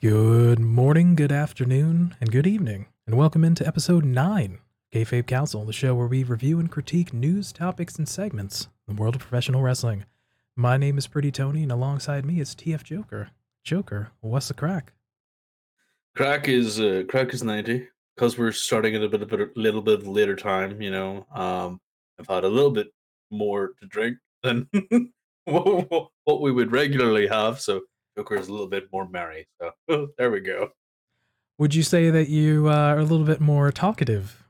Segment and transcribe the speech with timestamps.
[0.00, 4.58] Good morning, good afternoon, and good evening, and welcome into episode 9
[4.92, 9.00] Kayfabe Kouncil, the show where we review and critique news, topics, and segments in the
[9.00, 10.04] world of professional wrestling.
[10.54, 13.30] My name is Pretty Tony, and alongside me is TF Joker.
[13.64, 14.92] Joker, what's the crack?
[16.14, 19.82] Crack is uh, crack is ninety because we're starting at a bit of a little
[19.82, 20.80] bit later time.
[20.80, 21.80] You know, um,
[22.18, 22.88] I've had a little bit
[23.30, 24.68] more to drink than
[26.24, 27.82] what, we would regularly have, so
[28.16, 29.46] Joker is a little bit more merry.
[29.60, 30.70] So there we go.
[31.58, 34.42] Would you say that you uh, are a little bit more talkative?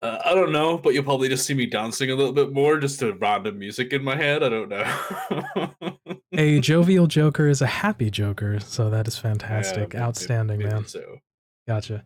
[0.00, 2.78] Uh, I don't know, but you'll probably just see me dancing a little bit more,
[2.78, 4.44] just to random music in my head.
[4.44, 6.14] I don't know.
[6.32, 10.82] a jovial Joker is a happy Joker, so that is fantastic, yeah, outstanding, maybe, maybe
[10.82, 10.86] man.
[10.86, 11.18] So.
[11.66, 12.04] Gotcha.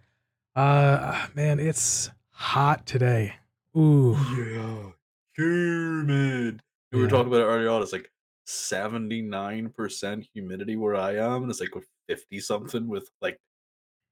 [0.57, 3.35] Uh, man, it's hot today.
[3.77, 4.17] Ooh.
[4.37, 4.93] Yeah.
[5.37, 6.63] Humid.
[6.93, 7.83] We were talking about it earlier on.
[7.83, 8.11] It's like
[8.47, 11.73] 79% humidity where I am, and it's like
[12.09, 13.39] 50 something with like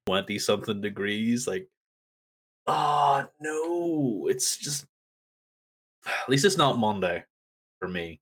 [0.07, 1.47] 20 something degrees.
[1.47, 1.69] Like,
[2.67, 4.87] oh no, it's just
[6.07, 7.25] at least it's not Monday
[7.79, 8.21] for me,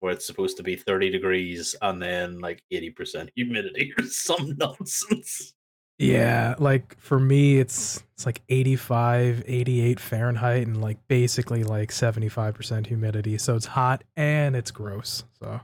[0.00, 5.53] where it's supposed to be 30 degrees and then like 80% humidity or some nonsense.
[5.98, 12.86] Yeah, like for me it's it's like 85, 88 Fahrenheit and like basically like 75%
[12.86, 13.38] humidity.
[13.38, 15.24] So it's hot and it's gross.
[15.40, 15.60] So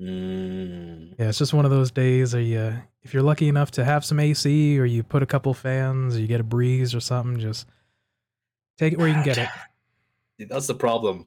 [0.00, 1.14] mm.
[1.18, 4.04] Yeah, it's just one of those days where you if you're lucky enough to have
[4.04, 7.40] some AC or you put a couple fans or you get a breeze or something,
[7.40, 7.66] just
[8.78, 9.48] take it where you can get it.
[10.48, 11.26] That's the problem.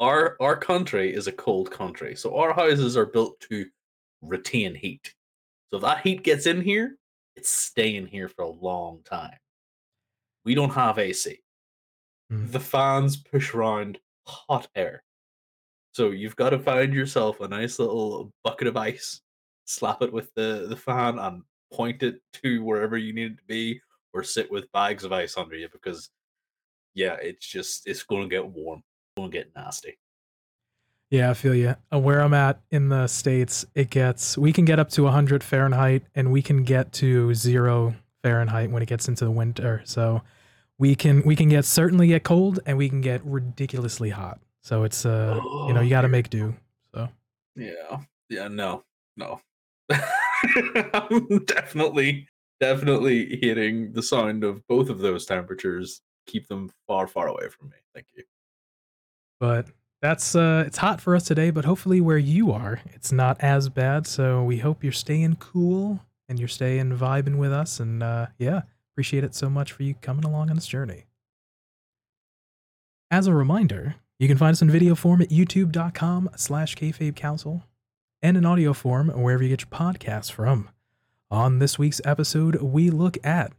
[0.00, 2.14] Our our country is a cold country.
[2.14, 3.66] So our houses are built to
[4.20, 5.14] retain heat.
[5.70, 6.96] So if that heat gets in here,
[7.40, 9.38] it's staying here for a long time.
[10.44, 11.40] We don't have AC.
[12.30, 12.52] Mm.
[12.52, 15.02] The fans push around hot air.
[15.92, 19.22] So you've got to find yourself a nice little bucket of ice,
[19.64, 21.42] slap it with the, the fan, and
[21.72, 23.80] point it to wherever you need it to be,
[24.12, 26.10] or sit with bags of ice under you because,
[26.92, 29.98] yeah, it's just, it's going to get warm, it's going to get nasty.
[31.10, 31.74] Yeah, I feel you.
[31.92, 35.42] Uh, where I'm at in the states, it gets we can get up to 100
[35.42, 39.82] Fahrenheit, and we can get to zero Fahrenheit when it gets into the winter.
[39.84, 40.22] So
[40.78, 44.40] we can we can get certainly get cold, and we can get ridiculously hot.
[44.62, 46.54] So it's uh oh, you know you got to make do.
[46.94, 47.08] So
[47.56, 48.84] yeah, yeah, no,
[49.16, 49.40] no,
[50.94, 52.28] I'm definitely
[52.60, 56.02] definitely hitting the sound of both of those temperatures.
[56.26, 57.76] Keep them far far away from me.
[57.94, 58.22] Thank you.
[59.40, 59.66] But
[60.00, 63.68] that's uh it's hot for us today, but hopefully where you are, it's not as
[63.68, 64.06] bad.
[64.06, 67.80] So we hope you're staying cool and you're staying vibing with us.
[67.80, 68.62] And uh yeah,
[68.94, 71.04] appreciate it so much for you coming along on this journey.
[73.10, 77.64] As a reminder, you can find us in video form at youtube.com slash kayfabe kouncil
[78.22, 80.70] and in audio form wherever you get your podcasts from.
[81.30, 83.52] On this week's episode, we look at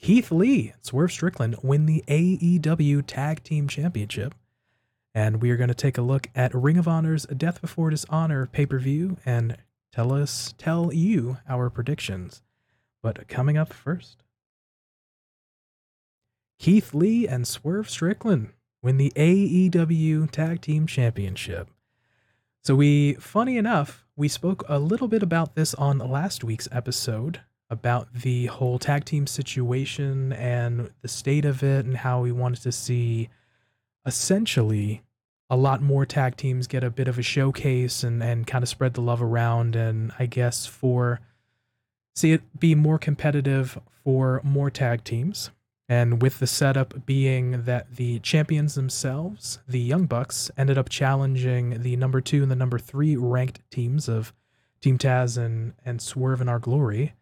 [0.00, 4.34] Keith Lee and Swerve Strickland win the AEW Tag Team Championship
[5.18, 8.46] and we are going to take a look at Ring of Honor's Death Before Dishonor
[8.46, 9.56] pay per view and
[9.92, 12.40] tell us, tell you our predictions.
[13.02, 14.22] But coming up first,
[16.60, 21.68] Keith Lee and Swerve Strickland win the AEW Tag Team Championship.
[22.62, 27.40] So, we, funny enough, we spoke a little bit about this on last week's episode
[27.68, 32.62] about the whole tag team situation and the state of it and how we wanted
[32.62, 33.30] to see
[34.06, 35.02] essentially
[35.50, 38.68] a lot more tag teams get a bit of a showcase and, and kind of
[38.68, 39.76] spread the love around.
[39.76, 41.20] And I guess for
[42.14, 45.50] see it be more competitive for more tag teams.
[45.88, 51.82] And with the setup being that the champions themselves, the Young Bucks, ended up challenging
[51.82, 54.34] the number two and the number three ranked teams of
[54.82, 57.14] Team Taz and, and Swerve in Our Glory.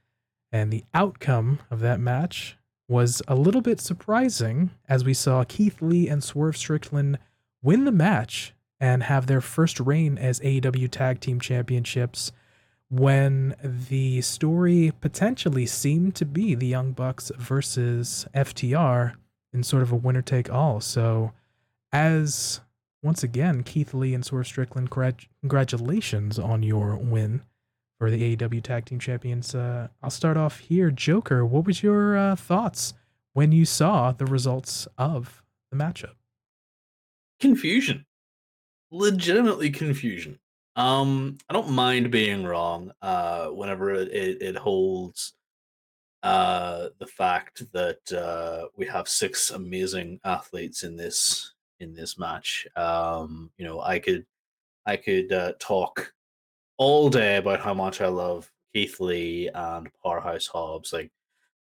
[0.51, 2.57] And the outcome of that match
[2.89, 7.19] was a little bit surprising as we saw Keith Lee and Swerve Strickland
[7.67, 12.31] win the match and have their first reign as AEW Tag Team Championships
[12.89, 13.57] when
[13.89, 19.15] the story potentially seemed to be the Young Bucks versus FTR
[19.53, 20.81] in sort of a winner take all.
[20.81, 21.33] So,
[21.93, 22.61] as
[23.03, 24.91] once again, Keith Lee and Swerve Strickland,
[25.41, 27.43] congratulations on your win
[27.99, 29.57] for the AEW Tag Team Champions.
[29.57, 30.93] Uh, I'll start off here.
[30.93, 32.95] Joker, what was your uh, thoughts
[33.33, 35.43] when you saw the results of
[35.73, 36.15] the matchup?
[37.41, 38.07] Confusion.
[38.91, 40.39] Legitimately confusion.
[40.77, 45.33] Um, I don't mind being wrong uh, whenever it, it, it holds
[46.23, 52.67] uh, the fact that uh, we have six amazing athletes in this in this match.
[52.77, 54.27] Um, you know, I could
[54.85, 56.13] I could uh, talk
[56.79, 60.93] all day about how much I love Keith Lee and Powerhouse Hobbs.
[60.93, 61.11] Like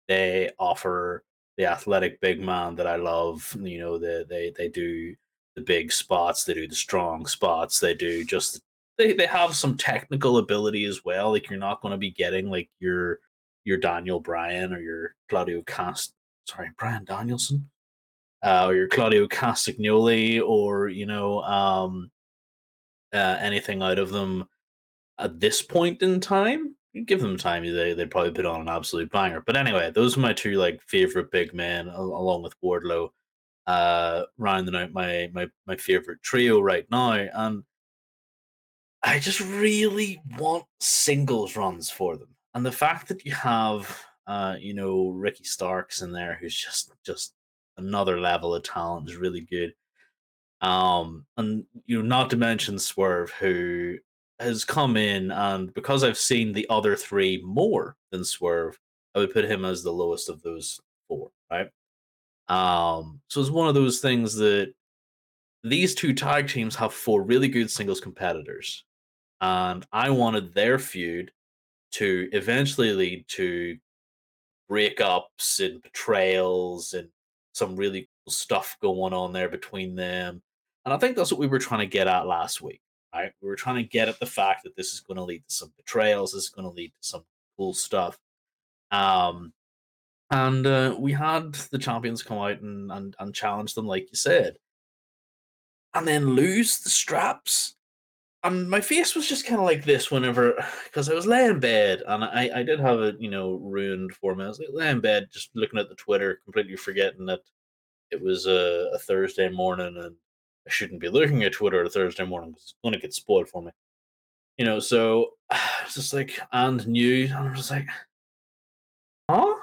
[0.07, 1.23] they offer
[1.57, 3.55] the athletic big man that I love.
[3.61, 5.15] You know, they they they do
[5.55, 8.61] the big spots, they do the strong spots, they do just
[8.97, 11.31] they they have some technical ability as well.
[11.31, 13.19] Like you're not going to be getting like your
[13.63, 16.13] your Daniel Bryan or your Claudio Cast
[16.47, 17.69] sorry Bryan Danielson
[18.43, 22.11] uh, or your Claudio Castagnoli or you know um,
[23.13, 24.45] uh, anything out of them
[25.19, 26.75] at this point in time.
[27.05, 29.41] give them time, they they'd probably put on an absolute banger.
[29.45, 33.09] But anyway, those are my two like favorite big men, along with Wardlow,
[33.67, 37.11] uh, rounding out my my my favorite trio right now.
[37.11, 37.63] And
[39.03, 42.29] I just really want singles runs for them.
[42.53, 46.91] And the fact that you have, uh, you know, Ricky Starks in there, who's just
[47.05, 47.33] just
[47.77, 49.73] another level of talent, is really good.
[50.61, 53.97] Um, and you know, not to mention Swerve, who
[54.39, 58.79] has come in, and because I've seen the other three more than Swerve,
[59.13, 61.69] I would put him as the lowest of those four, right?
[62.47, 64.73] Um, so it's one of those things that
[65.63, 68.85] these two tag teams have four really good singles competitors,
[69.41, 71.31] and I wanted their feud
[71.93, 73.77] to eventually lead to
[74.69, 77.07] breakups and betrayals and
[77.53, 80.41] some really cool stuff going on there between them.
[80.83, 82.81] And I think that's what we were trying to get at last week
[83.15, 83.31] right?
[83.41, 85.53] We were trying to get at the fact that this is going to lead to
[85.53, 86.33] some betrayals.
[86.33, 87.23] This is going to lead to some
[87.57, 88.17] cool stuff.
[88.91, 89.53] Um,
[90.31, 94.15] and uh, we had the champions come out and, and and challenge them, like you
[94.15, 94.57] said,
[95.93, 97.75] and then lose the straps.
[98.43, 100.53] And my face was just kind of like this whenever,
[100.85, 104.13] because I was laying in bed and I, I did have it, you know, ruined
[104.13, 104.45] for me.
[104.45, 107.39] I was like laying in bed, just looking at the Twitter, completely forgetting that
[108.11, 110.15] it was a, a Thursday morning and
[110.67, 113.49] I shouldn't be looking at Twitter a Thursday morning because it's going to get spoiled
[113.49, 113.71] for me.
[114.57, 115.31] You know, so
[115.83, 117.87] it's just like, and new, and I'm just like,
[119.29, 119.55] huh?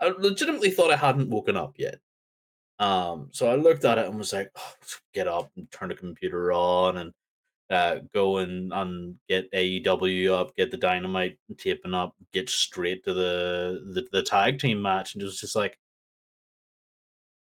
[0.00, 1.98] I legitimately thought I hadn't woken up yet.
[2.78, 4.74] Um, so I looked at it and was like, oh,
[5.12, 7.12] get up and turn the computer on and
[7.70, 13.12] uh, go and, and get AEW up, get the dynamite taping up, get straight to
[13.12, 15.14] the, the, the tag team match.
[15.14, 15.76] And it was just like,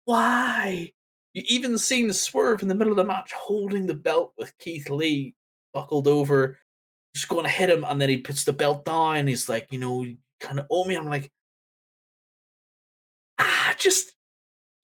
[0.04, 0.92] why?
[1.32, 4.56] You even seen the Swerve in the middle of the match holding the belt with
[4.58, 5.34] Keith Lee
[5.72, 6.58] buckled over,
[7.14, 9.28] just going to hit him, and then he puts the belt down.
[9.28, 10.04] he's like, you know,
[10.40, 10.96] kind of owe me.
[10.96, 11.30] I'm like,
[13.80, 14.12] just,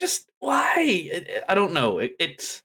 [0.00, 1.24] just why?
[1.48, 1.98] I don't know.
[1.98, 2.62] It, it's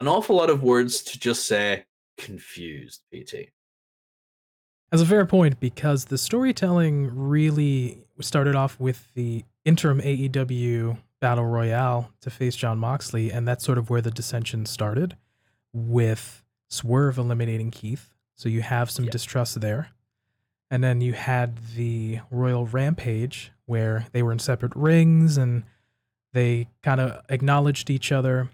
[0.00, 1.84] an awful lot of words to just say
[2.18, 3.50] confused, PT.
[4.90, 11.46] As a fair point, because the storytelling really started off with the interim AEW battle
[11.46, 15.16] royale to face Jon Moxley, and that's sort of where the dissension started
[15.72, 18.10] with Swerve eliminating Keith.
[18.34, 19.12] So you have some yep.
[19.12, 19.90] distrust there.
[20.72, 25.64] And then you had the Royal Rampage where they were in separate rings and
[26.32, 28.48] they kind of acknowledged each other.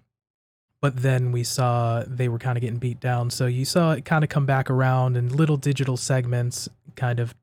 [0.81, 3.31] But then we saw they were kind of getting beat down.
[3.31, 7.37] So you saw it kind of come back around in little digital segments, kind of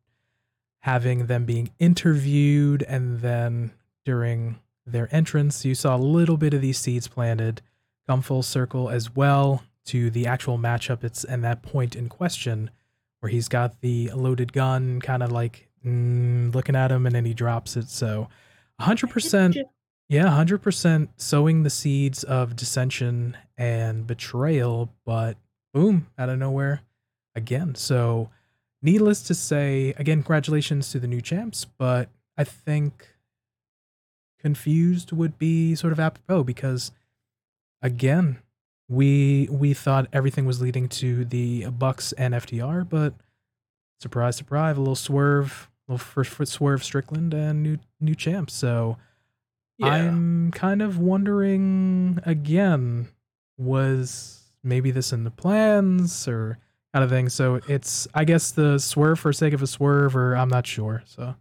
[0.79, 2.83] having them being interviewed.
[2.83, 3.71] And then
[4.03, 7.61] during their entrance, you saw a little bit of these seeds planted
[8.07, 11.01] come full circle as well to the actual matchup.
[11.01, 12.71] It's and that point in question
[13.25, 17.25] where he's got the loaded gun, kind of like mm, looking at him, and then
[17.25, 17.89] he drops it.
[17.89, 18.29] So,
[18.79, 19.57] hundred percent,
[20.07, 25.37] yeah, hundred percent sowing the seeds of dissension and betrayal, but
[25.73, 26.81] boom, out of nowhere
[27.33, 27.73] again.
[27.73, 28.29] So,
[28.83, 33.07] needless to say, again, congratulations to the new champs, but I think
[34.39, 36.91] confused would be sort of apropos because
[37.81, 38.37] again
[38.87, 43.13] we we thought everything was leading to the bucks and ftr but
[43.99, 48.49] surprise surprise a little swerve a little first foot swerve strickland and new new champ
[48.49, 48.97] so
[49.77, 49.87] yeah.
[49.87, 53.07] i'm kind of wondering again
[53.57, 56.57] was maybe this in the plans or
[56.93, 57.29] kind of thing.
[57.29, 61.03] So it's i guess the swerve for sake of a swerve or i'm not sure
[61.05, 61.35] so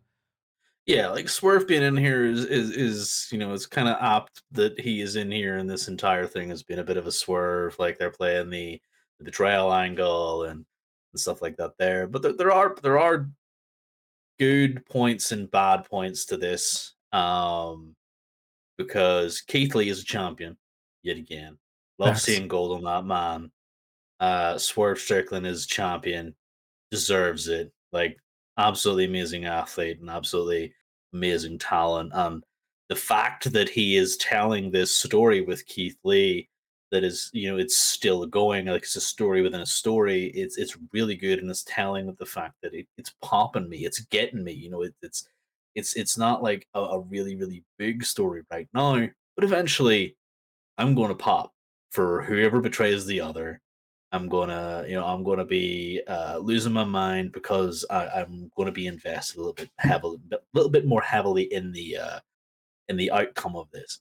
[0.86, 4.42] yeah, like Swerve being in here is is, is you know it's kind of opt
[4.52, 7.12] that he is in here, and this entire thing has been a bit of a
[7.12, 7.78] swerve.
[7.78, 8.80] Like they're playing the,
[9.18, 10.64] the betrayal angle and,
[11.12, 12.06] and stuff like that there.
[12.06, 13.30] But there, there are there are
[14.38, 17.94] good points and bad points to this, um,
[18.76, 20.56] because Keith Lee is a champion
[21.02, 21.56] yet again.
[21.98, 23.50] Love seeing gold on that man.
[24.20, 26.34] Uh, Swerve Strickland is champion,
[26.90, 27.72] deserves it.
[27.92, 28.18] Like
[28.58, 30.74] absolutely amazing athlete and absolutely
[31.12, 32.10] amazing talent.
[32.14, 32.42] And
[32.88, 36.48] the fact that he is telling this story with Keith Lee
[36.94, 40.58] that is you know it's still going like it's a story within a story it's
[40.58, 44.00] it's really good and it's telling of the fact that it, it's popping me it's
[44.06, 45.28] getting me you know it, it's
[45.74, 50.16] it's it's not like a, a really really big story right now but eventually
[50.78, 51.52] i'm going to pop
[51.90, 53.60] for whoever betrays the other
[54.14, 58.66] i'm gonna you know i'm gonna be uh, losing my mind because I, i'm going
[58.66, 62.20] to be invested a little bit heavily a little bit more heavily in the uh
[62.88, 64.00] in the outcome of this.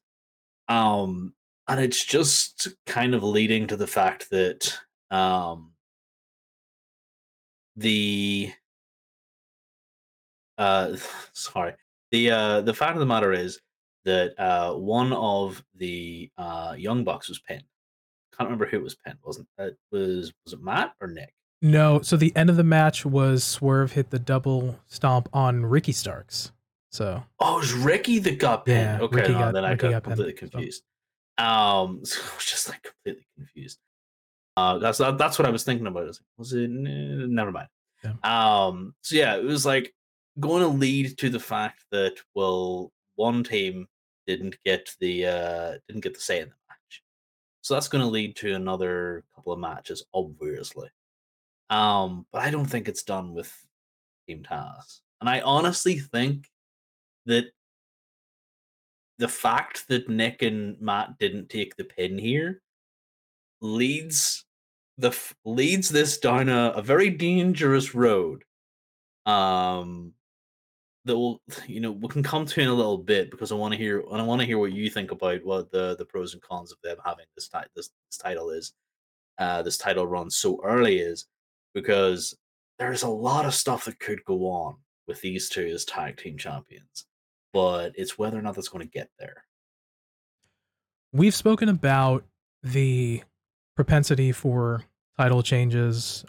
[0.68, 1.34] Um
[1.68, 4.78] and it's just kind of leading to the fact that
[5.12, 5.72] um
[7.76, 8.52] the
[10.58, 10.96] uh
[11.34, 11.74] sorry
[12.12, 13.60] the uh the fact of the matter is
[14.06, 17.64] that uh one of the uh young bucks was pinned
[18.38, 19.78] can't remember who it was pinned wasn't it?
[19.92, 21.34] Was was it matt or nick?
[21.62, 25.94] No, so the end of the match was Swerve hit the double stomp on Ricky
[25.94, 26.52] Starks.
[26.92, 27.24] So.
[27.40, 29.00] Oh it was ricky that got pinned.
[29.00, 30.52] Yeah, okay Ricky no, got- then i Ricky got, got pinned, completely so.
[30.52, 30.84] confused.
[31.38, 33.80] Um so I was just like completely confused.
[34.58, 36.04] Uh that's that's what i was thinking about.
[36.04, 37.70] I was, like, was it never mind.
[38.04, 38.68] Yeah.
[38.68, 39.94] um so yeah it was like
[40.40, 43.88] going to lead to the fact that well one team
[44.28, 46.56] didn't get the uh didn't get the say in the match
[47.64, 50.90] so that's going to lead to another couple of matches obviously.
[51.70, 53.52] Um but i don't think it's done with
[54.28, 56.50] team taz and i honestly think
[57.26, 57.46] that
[59.18, 62.62] the fact that nick and matt didn't take the pin here
[63.62, 64.46] leads
[64.98, 68.44] the leads this down a, a very dangerous road.
[69.26, 70.14] Um
[71.06, 73.74] that will you know we can come to in a little bit because I want
[73.74, 76.34] to hear and I want to hear what you think about what the the pros
[76.34, 78.74] and cons of them having this ti- this, this title is
[79.40, 81.26] uh this title run so early is
[81.74, 82.36] because
[82.80, 84.76] there's a lot of stuff that could go on
[85.08, 87.06] with these two as tag team champions
[87.54, 89.46] but it's whether or not that's going to get there.
[91.14, 92.26] We've spoken about
[92.64, 93.24] the
[93.76, 94.84] propensity for
[95.18, 96.26] title changes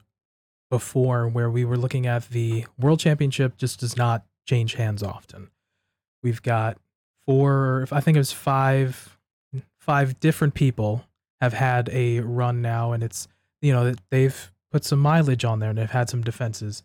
[0.71, 5.51] before where we were looking at the world championship just does not change hands often
[6.23, 6.79] we've got
[7.27, 9.19] four i think it was five
[9.79, 11.05] five different people
[11.41, 13.29] have had a run now and it's
[13.61, 16.83] you know they've put some mileage on there and they've had some defenses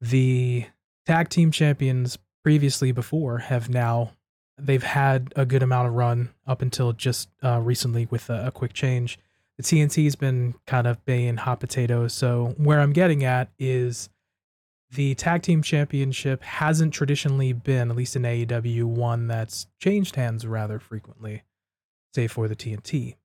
[0.00, 0.66] the
[1.06, 4.12] tag team champions previously before have now
[4.58, 8.50] they've had a good amount of run up until just uh, recently with a, a
[8.50, 9.18] quick change.
[9.56, 12.12] The TNT's been kind of being hot potatoes.
[12.12, 14.08] So where I'm getting at is
[14.90, 20.46] the tag team championship hasn't traditionally been, at least in AEW, one that's changed hands
[20.46, 21.42] rather frequently,
[22.14, 23.16] say for the TNT.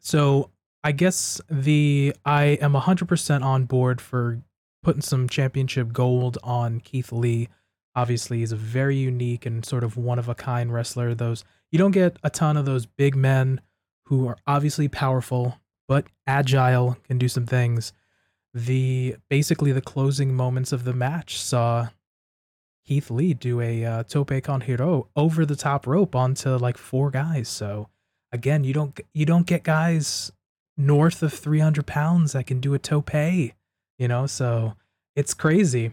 [0.00, 0.50] So
[0.82, 4.42] I guess the I am 100% on board for
[4.82, 7.48] putting some championship gold on Keith Lee.
[7.94, 11.14] Obviously he's a very unique and sort of one of a kind wrestler.
[11.14, 13.60] Those you don't get a ton of those big men
[14.06, 17.92] who are obviously powerful but agile can do some things
[18.54, 21.88] the basically the closing moments of the match saw
[22.86, 27.10] Keith Lee do a uh, tope con hilo over the top rope onto like four
[27.10, 27.48] guys.
[27.48, 27.88] So
[28.32, 30.32] again you don't you don't get guys
[30.78, 34.26] north of 300 pounds that can do a tope you know?
[34.26, 34.74] So
[35.16, 35.92] it's crazy.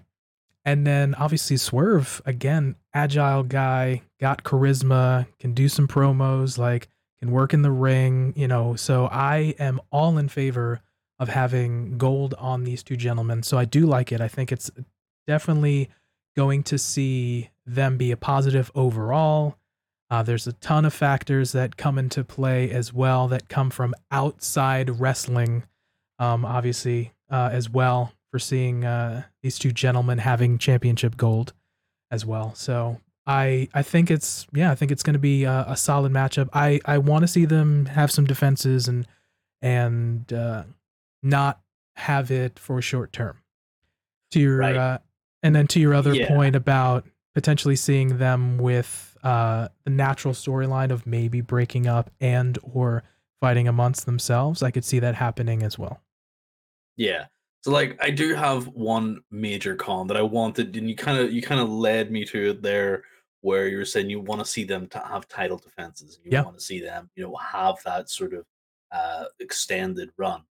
[0.64, 6.88] And then obviously Swerve, again, agile guy, got charisma, can do some promos, like
[7.20, 8.76] can work in the ring, you know.
[8.76, 10.82] So I am all in favor
[11.20, 13.44] of having gold on these two gentlemen.
[13.44, 14.22] So I do like it.
[14.22, 14.70] I think it's
[15.28, 15.90] definitely
[16.36, 19.58] going to see them be a positive overall.
[20.10, 23.94] Uh, there's a ton of factors that come into play as well that come from
[24.12, 25.64] outside wrestling,
[26.20, 31.54] um, obviously, uh, as well for seeing uh, these two gentlemen having championship gold
[32.12, 32.54] as well.
[32.54, 36.12] So I I think it's yeah I think it's going to be a, a solid
[36.12, 36.50] matchup.
[36.54, 39.08] I I want to see them have some defenses and
[39.62, 40.64] and uh,
[41.26, 41.60] not
[41.96, 43.42] have it for short term.
[44.32, 44.76] To your Right.
[44.76, 44.98] uh,
[45.44, 46.28] and then to your other Yeah.
[46.28, 52.60] point about potentially seeing them with uh, the natural storyline of maybe breaking up and
[52.62, 53.04] or
[53.42, 56.02] fighting amongst themselves, I could see that happening as well.
[56.96, 57.26] Yeah.
[57.64, 61.34] So like I do have one major con that I wanted and you kind of
[61.34, 63.04] you kind of led me to it there
[63.42, 66.32] where you were saying you want to see them to have title defenses and you
[66.34, 66.44] Yeah.
[66.44, 68.46] want to see them, you know, have that sort of
[68.92, 70.44] uh extended run.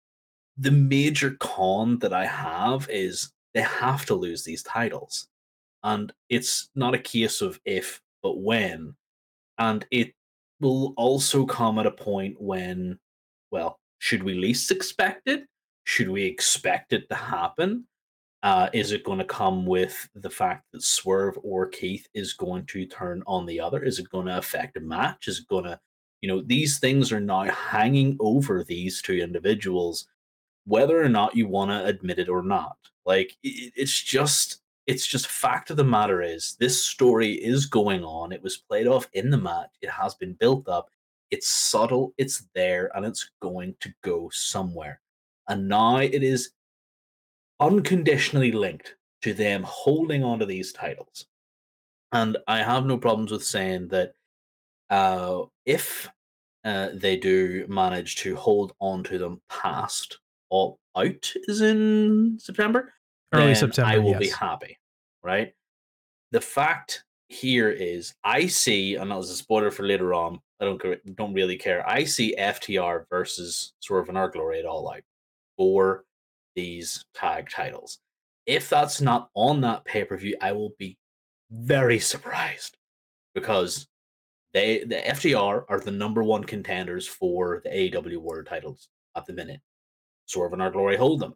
[0.58, 5.28] The major con that I have is they have to lose these titles.
[5.82, 8.94] And it's not a case of if but when.
[9.58, 10.12] And it
[10.60, 12.98] will also come at a point when
[13.52, 15.44] well, should we least expect it?
[15.84, 17.86] Should we expect it to happen?
[18.42, 22.66] Uh, is it going to come with the fact that Swerve or Keith is going
[22.66, 23.84] to turn on the other?
[23.84, 25.28] Is it going to affect a match?
[25.28, 25.78] Is it going to,
[26.22, 30.08] You know, these things are now hanging over these two individuals,
[30.64, 32.76] whether or not you want to admit it or not.
[33.04, 38.02] Like, it, it's just it's just fact of the matter is this story is going
[38.04, 38.32] on.
[38.32, 39.70] It was played off in the match.
[39.80, 40.90] It has been built up.
[41.30, 42.12] It's subtle.
[42.18, 45.00] It's there, and it's going to go somewhere.
[45.48, 46.50] And now it is
[47.60, 51.26] unconditionally linked to them holding onto these titles.
[52.10, 54.12] And I have no problems with saying that
[54.90, 56.10] uh, if
[56.64, 60.18] uh, they do manage to hold on to them past
[60.52, 62.92] all out is in September,
[63.32, 63.90] Early September.
[63.90, 64.20] I will yes.
[64.20, 64.78] be happy,
[65.22, 65.54] right?
[66.30, 70.38] The fact here is I see, and that was a spoiler for later on.
[70.60, 71.88] I don't don't really care.
[71.88, 75.00] I see FTR versus Swerve in Our Glory at all out
[75.56, 76.04] for
[76.54, 77.98] these tag titles.
[78.44, 80.98] If that's not on that pay per view, I will be
[81.50, 82.76] very surprised
[83.34, 83.88] because
[84.52, 89.32] they the FTR are the number one contenders for the AEW World titles at the
[89.32, 89.60] minute.
[90.26, 91.34] Swerve and Our Glory hold them.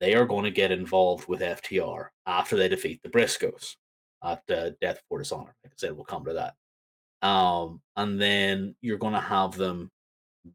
[0.00, 3.76] They are going to get involved with FTR after they defeat the Briscoes
[4.22, 5.54] at uh, Death for Dishonor.
[5.64, 7.26] Like I said, we'll come to that.
[7.26, 9.90] Um, and then you're going to have them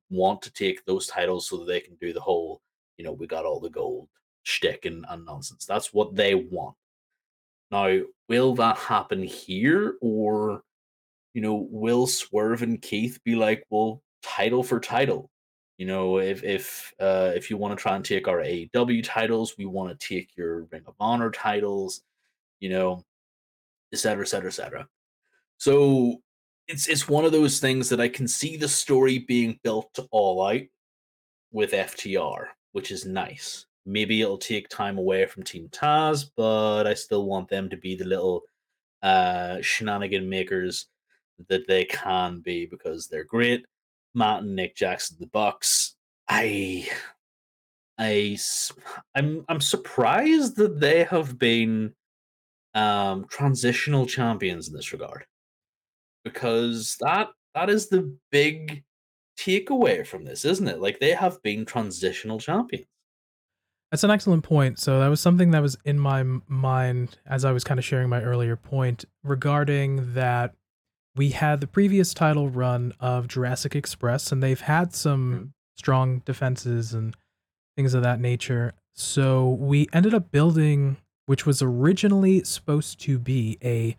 [0.10, 2.62] want to take those titles so that they can do the whole,
[2.98, 4.08] you know, we got all the gold
[4.44, 5.66] shtick and, and nonsense.
[5.66, 6.76] That's what they want.
[7.72, 10.62] Now, will that happen here, or
[11.34, 15.31] you know, will Swerve and Keith be like, well, title for title?
[15.82, 19.56] You know, if if uh, if you want to try and take our AEW titles,
[19.58, 22.04] we want to take your Ring of Honor titles,
[22.60, 23.04] you know,
[23.92, 24.88] et cetera, et cetera, et cetera.
[25.58, 26.22] So
[26.68, 30.46] it's it's one of those things that I can see the story being built all
[30.46, 30.62] out
[31.52, 33.66] with FTR, which is nice.
[33.88, 37.96] Maybe it'll take time away from Team Taz, but I still want them to be
[37.96, 38.44] the little
[39.02, 40.86] uh, shenanigan makers
[41.50, 43.66] that they can be because they're great.
[44.14, 45.96] Matt and Nick Jackson, the Bucks.
[46.28, 46.90] I,
[47.98, 48.38] I,
[49.16, 51.94] I'm, I'm surprised that they have been
[52.74, 55.26] um, transitional champions in this regard,
[56.24, 58.84] because that that is the big
[59.38, 60.80] takeaway from this, isn't it?
[60.80, 62.86] Like they have been transitional champions.
[63.92, 64.80] That's an excellent point.
[64.80, 68.08] So that was something that was in my mind as I was kind of sharing
[68.08, 70.54] my earlier point regarding that
[71.16, 75.46] we had the previous title run of Jurassic Express, and they've had some mm-hmm.
[75.76, 77.16] strong defenses and
[77.76, 78.74] things of that nature.
[78.94, 83.98] So we ended up building, which was originally supposed to be a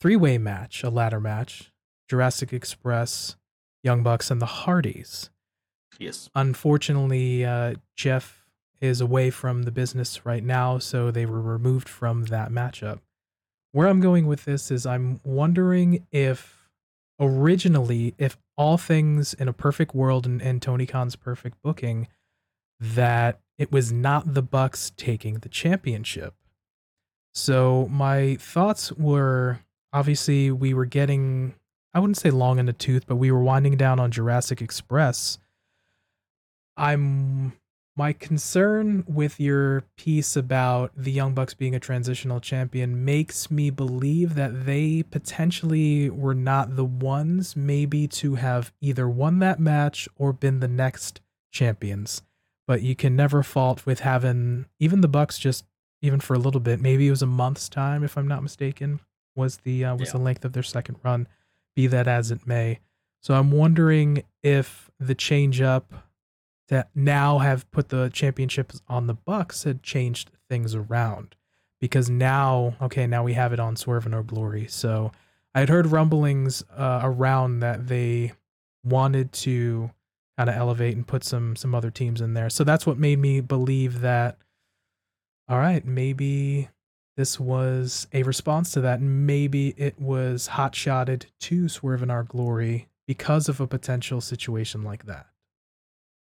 [0.00, 1.72] three way match, a ladder match
[2.08, 3.36] Jurassic Express,
[3.82, 5.30] Young Bucks, and the Hardys.
[5.98, 6.28] Yes.
[6.34, 8.44] Unfortunately, uh, Jeff
[8.80, 13.00] is away from the business right now, so they were removed from that matchup.
[13.74, 16.70] Where I'm going with this is I'm wondering if
[17.18, 22.06] originally, if all things in a perfect world and, and Tony Khan's perfect booking,
[22.78, 26.34] that it was not the Bucks taking the championship.
[27.32, 29.58] So my thoughts were
[29.92, 31.56] obviously we were getting
[31.92, 35.36] I wouldn't say long in the tooth, but we were winding down on Jurassic Express.
[36.76, 37.54] I'm
[37.96, 43.70] my concern with your piece about the Young Bucks being a transitional champion makes me
[43.70, 50.08] believe that they potentially were not the ones, maybe, to have either won that match
[50.16, 51.20] or been the next
[51.52, 52.22] champions.
[52.66, 55.64] But you can never fault with having even the Bucks just
[56.02, 56.80] even for a little bit.
[56.80, 59.00] Maybe it was a month's time, if I'm not mistaken,
[59.36, 60.12] was the uh, was yeah.
[60.12, 61.28] the length of their second run.
[61.76, 62.80] Be that as it may.
[63.20, 65.92] So I'm wondering if the change up
[66.68, 71.36] that now have put the championships on the Bucks had changed things around
[71.80, 74.66] because now okay now we have it on Swerve and Our Glory.
[74.68, 75.12] So
[75.54, 78.32] I had heard rumblings uh, around that they
[78.84, 79.90] wanted to
[80.36, 82.50] kind of elevate and put some some other teams in there.
[82.50, 84.38] So that's what made me believe that
[85.48, 86.70] all right, maybe
[87.18, 89.02] this was a response to that.
[89.02, 94.82] Maybe it was hot shotted to Swerve in Our Glory because of a potential situation
[94.82, 95.26] like that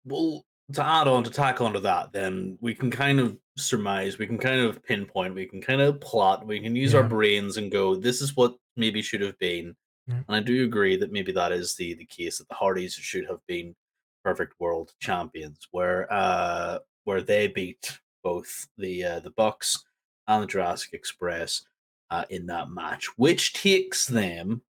[0.07, 4.27] well, to add on to tack onto that, then we can kind of surmise, we
[4.27, 6.99] can kind of pinpoint, we can kind of plot, we can use yeah.
[6.99, 9.75] our brains and go, this is what maybe should have been.
[10.07, 10.21] Yeah.
[10.27, 13.25] And I do agree that maybe that is the the case that the Hardys should
[13.27, 13.75] have been
[14.23, 19.83] perfect world champions, where uh where they beat both the uh, the Bucks
[20.27, 21.63] and the Jurassic Express
[22.09, 24.61] uh, in that match, which takes them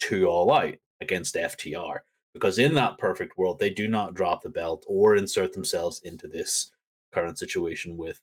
[0.00, 1.98] to all out against FTR
[2.36, 6.28] because in that perfect world, they do not drop the belt or insert themselves into
[6.28, 6.70] this
[7.12, 8.20] current situation with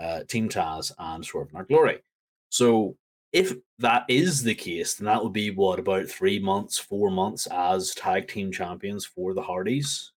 [0.00, 2.00] uh, Team Taz and Swerve Our Glory.
[2.48, 2.96] So
[3.32, 7.46] if that is the case, then that would be what about three months, four months
[7.46, 10.12] as tag team champions for the Hardys,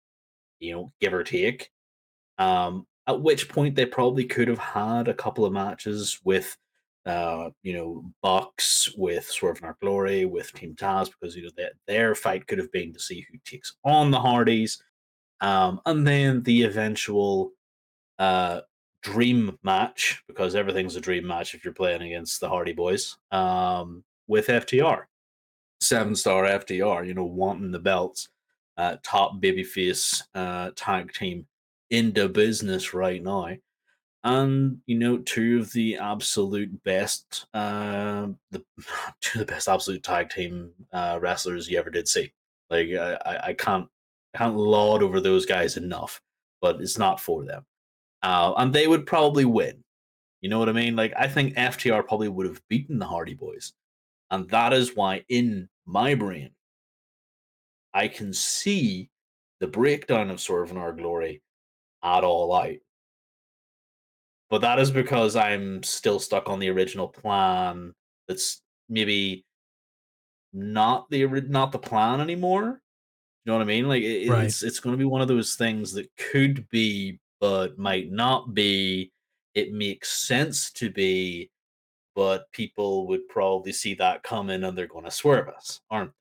[0.59, 1.69] you know, give or take.
[2.39, 6.57] Um, at which point they probably could have had a couple of matches with
[7.07, 11.49] uh, you know, Bucks with Swerve in Our Glory, with Team Taz, because you know
[11.55, 14.83] their, their fight could have been to see who takes on the Hardys,
[15.39, 17.51] um, and then the eventual
[18.19, 18.61] uh,
[19.03, 24.03] dream match, because everything's a dream match if you're playing against the Hardy Boys, um,
[24.27, 25.03] with FTR,
[25.79, 28.27] seven star FTR, you know, wanting the belts,
[28.75, 31.47] uh, top babyface uh, tag team
[31.89, 33.55] in the business right now
[34.23, 38.63] and you know two of the absolute best uh the
[39.21, 42.31] two of the best absolute tag team uh wrestlers you ever did see.
[42.69, 43.87] Like i i can't
[44.33, 46.21] I can't laud over those guys enough
[46.61, 47.65] but it's not for them.
[48.23, 49.83] Uh and they would probably win.
[50.41, 50.95] You know what i mean?
[50.95, 53.73] Like i think ftr probably would have beaten the hardy boys.
[54.31, 56.51] And that is why in my brain
[57.93, 59.09] i can see
[59.59, 61.41] the breakdown of swerve in our glory
[62.03, 62.75] at all out
[64.49, 67.93] but that is because I'm still stuck on the original plan.
[68.27, 69.45] That's maybe
[70.53, 72.81] not the not the plan anymore.
[73.45, 73.87] You know what I mean?
[73.87, 74.45] Like it, right.
[74.45, 78.53] it's it's going to be one of those things that could be, but might not
[78.53, 79.11] be.
[79.53, 81.49] It makes sense to be,
[82.15, 86.16] but people would probably see that coming and they're going to swerve us, aren't they?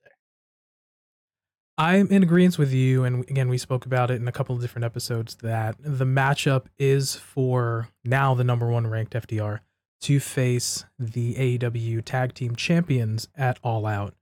[1.79, 4.61] I'm in agreement with you, and again, we spoke about it in a couple of
[4.61, 9.59] different episodes that the matchup is for now the number one ranked FTR
[10.01, 14.15] to face the AEW Tag Team Champions at All Out.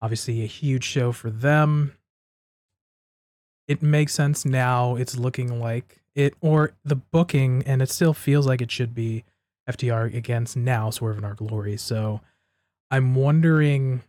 [0.00, 1.94] Obviously, a huge show for them.
[3.66, 4.94] It makes sense now.
[4.94, 9.24] It's looking like it, or the booking, and it still feels like it should be
[9.68, 11.76] FTR against now Swerve in Our Glory.
[11.76, 12.20] So
[12.88, 14.02] I'm wondering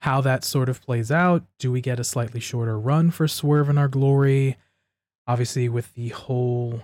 [0.00, 1.44] how that sort of plays out.
[1.58, 4.56] Do we get a slightly shorter run for Swerve in Our Glory?
[5.26, 6.82] Obviously, with the whole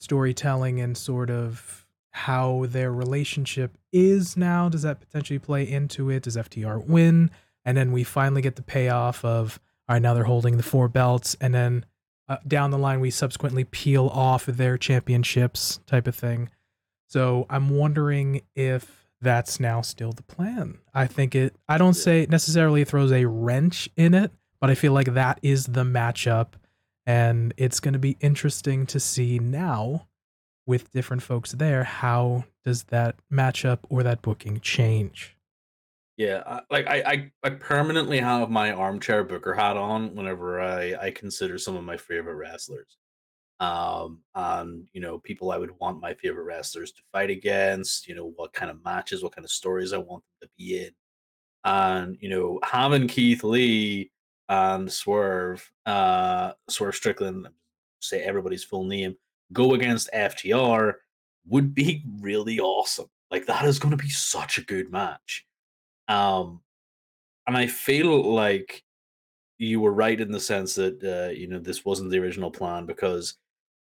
[0.00, 6.24] storytelling and sort of how their relationship is now, does that potentially play into it?
[6.24, 7.30] Does FTR win?
[7.64, 10.88] And then we finally get the payoff of, all right, now they're holding the four
[10.88, 11.36] belts.
[11.40, 11.86] And then
[12.28, 16.50] uh, down the line, we subsequently peel off their championships type of thing.
[17.06, 20.78] So I'm wondering if that's now still the plan.
[20.92, 24.92] I think it, I don't say necessarily throws a wrench in it, but I feel
[24.92, 26.48] like that is the matchup.
[27.06, 30.06] And it's going to be interesting to see now
[30.66, 31.84] with different folks there.
[31.84, 35.36] How does that matchup or that booking change?
[36.16, 41.10] Yeah, like I, I, I permanently have my armchair booker hat on whenever I, I
[41.10, 42.98] consider some of my favorite wrestlers
[43.60, 48.08] um, and you know people I would want my favorite wrestlers to fight against.
[48.08, 50.84] You know what kind of matches, what kind of stories I want them to be
[50.84, 50.90] in,
[51.64, 54.10] and you know having Keith Lee
[54.48, 57.48] and Swerve, uh, Swerve Strickland,
[58.00, 59.16] say everybody's full name,
[59.52, 60.94] go against FTR
[61.46, 63.06] would be really awesome.
[63.30, 65.46] Like that is going to be such a good match.
[66.08, 66.60] Um,
[67.46, 68.84] and I feel like
[69.58, 72.84] you were right in the sense that uh, you know this wasn't the original plan
[72.84, 73.38] because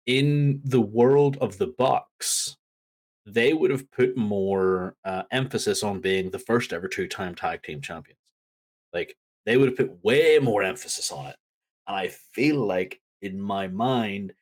[0.06, 2.58] in the world of the Bucks,
[3.26, 7.64] they would have put more uh, emphasis on being the first ever two time tag
[7.64, 8.20] team champions.
[8.92, 11.36] Like they would have put way more emphasis on it.
[11.88, 14.34] And I feel like in my mind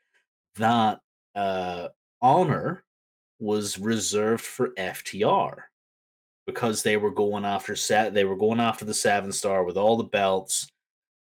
[0.56, 1.00] that
[1.36, 1.90] uh,
[2.22, 2.84] honor
[3.40, 5.56] was reserved for FTR
[6.46, 9.98] because they were going after set they were going after the seven star with all
[9.98, 10.68] the belts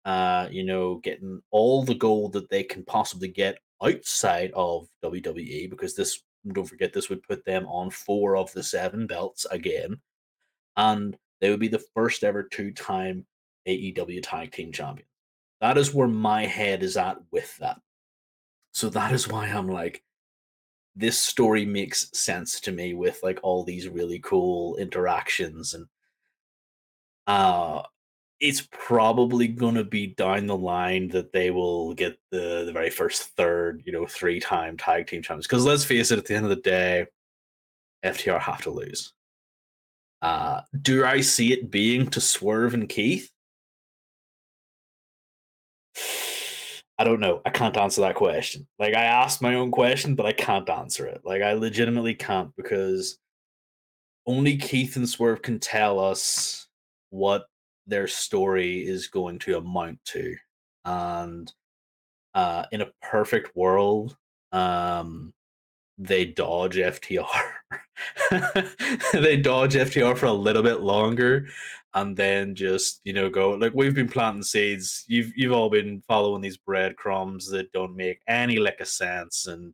[0.05, 5.71] uh you know getting all the gold that they can possibly get outside of WWE
[5.71, 10.01] because this don't forget this would put them on four of the seven belts again,
[10.77, 13.27] and they would be the first ever two-time
[13.67, 15.09] AEW Tag Team Champion.
[15.61, 17.81] That is where my head is at with that.
[18.73, 20.05] So that is why I'm like,
[20.95, 25.87] this story makes sense to me with like all these really cool interactions and
[27.27, 27.83] uh
[28.41, 32.91] it's probably going to be down the line that they will get the, the very
[32.91, 35.47] first third, you know, three time tag team champions.
[35.47, 37.07] Because let's face it, at the end of the day,
[38.05, 39.13] FTR have to lose.
[40.21, 43.31] Uh, do I see it being to Swerve and Keith?
[46.99, 47.43] I don't know.
[47.45, 48.67] I can't answer that question.
[48.79, 51.21] Like I asked my own question, but I can't answer it.
[51.25, 53.19] Like I legitimately can't because
[54.27, 56.67] only Keith and Swerve can tell us
[57.11, 57.47] what
[57.87, 60.37] their story is going to amount to.
[60.85, 61.53] And
[62.35, 64.17] uh, in a perfect world,
[64.53, 65.33] um,
[65.99, 67.25] they dodge FTR
[69.13, 71.49] they dodge FTR for a little bit longer
[71.95, 75.05] and then just, you know, go like we've been planting seeds.
[75.09, 79.73] You've you've all been following these breadcrumbs that don't make any lick of sense and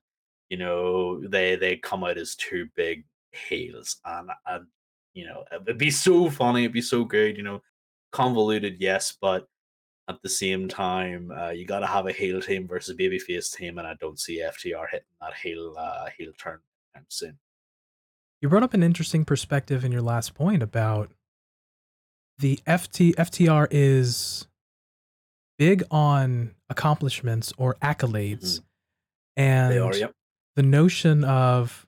[0.49, 4.67] you know, they they come out as two big heels and and
[5.15, 7.61] you know, it'd be so funny, it'd be so good, you know,
[8.13, 9.49] convoluted, yes, but
[10.09, 13.79] at the same time, uh, you got to have a heel team versus babyface team,
[13.79, 16.59] and I don't see FTR hitting that heel uh, heel turn
[17.09, 17.39] soon.
[18.41, 21.13] You brought up an interesting perspective in your last point about
[22.39, 24.47] the FT FTR is
[25.59, 28.63] big on accomplishments or accolades, Mhm.
[29.37, 30.13] and are, yep.
[30.57, 31.82] the notion of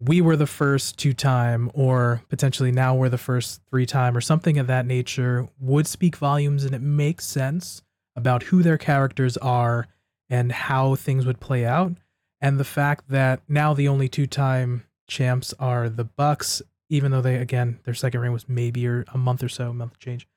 [0.00, 4.20] we were the first two time or potentially now we're the first three time or
[4.20, 7.82] something of that nature would speak volumes and it makes sense
[8.14, 9.88] about who their characters are
[10.30, 11.92] and how things would play out.
[12.40, 17.20] And the fact that now the only two time champs are the bucks even though
[17.20, 20.28] they again their second reign was maybe a month or so a month change.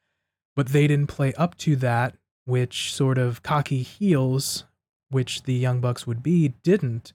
[0.56, 4.66] But they didn't play up to that which sort of cocky heels
[5.10, 7.14] which the young bucks would be didn't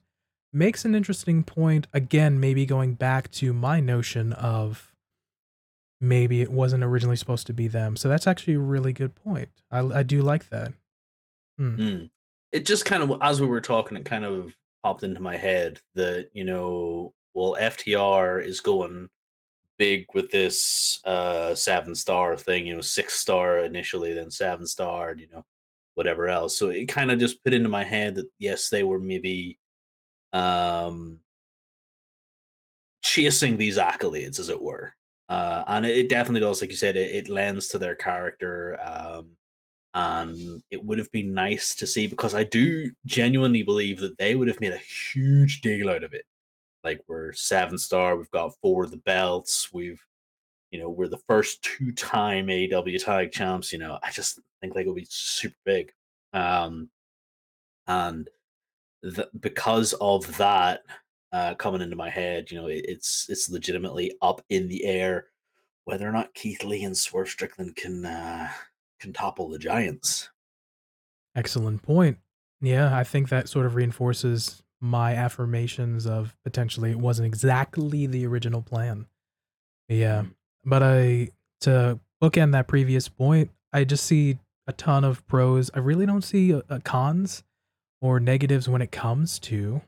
[0.57, 4.91] makes an interesting point again maybe going back to my notion of
[6.01, 9.49] maybe it wasn't originally supposed to be them so that's actually a really good point
[9.71, 10.73] i, I do like that
[11.59, 12.09] Mm.
[12.51, 15.79] It just kind of, as we were talking, it kind of popped into my head
[15.95, 19.09] that you know, well, FTR is going
[19.77, 25.15] big with this uh seven star thing, you know, six star initially, then seven star,
[25.15, 25.43] you know,
[25.95, 26.57] whatever else.
[26.57, 29.59] So it kind of just put into my head that yes, they were maybe
[30.33, 31.19] um
[33.01, 34.93] chasing these accolades, as it were.
[35.29, 38.77] Uh, and it, it definitely does, like you said, it, it lends to their character.
[38.83, 39.31] Um,
[39.93, 44.35] and it would have been nice to see because I do genuinely believe that they
[44.35, 46.25] would have made a huge deal out of it.
[46.83, 50.01] Like we're seven star, we've got four of the belts, we've
[50.71, 54.75] you know, we're the first two time AEW tag champs, you know, I just think
[54.75, 55.91] like it'll be super big.
[56.33, 56.89] Um
[57.87, 58.29] and
[59.15, 60.81] th- because of that
[61.31, 65.27] uh coming into my head, you know, it, it's it's legitimately up in the air
[65.85, 68.49] whether or not Keith Lee and Swerve Strickland can uh
[68.99, 70.29] can topple the giants.
[71.35, 72.17] excellent point
[72.61, 78.25] yeah i think that sort of reinforces my affirmations of potentially it wasn't exactly the
[78.25, 79.05] original plan
[79.87, 80.33] yeah Mm.
[80.65, 81.29] but i
[81.61, 86.23] to bookend that previous point i just see a ton of pros i really don't
[86.23, 87.43] see uh, uh, cons
[88.01, 89.81] or negatives when it comes to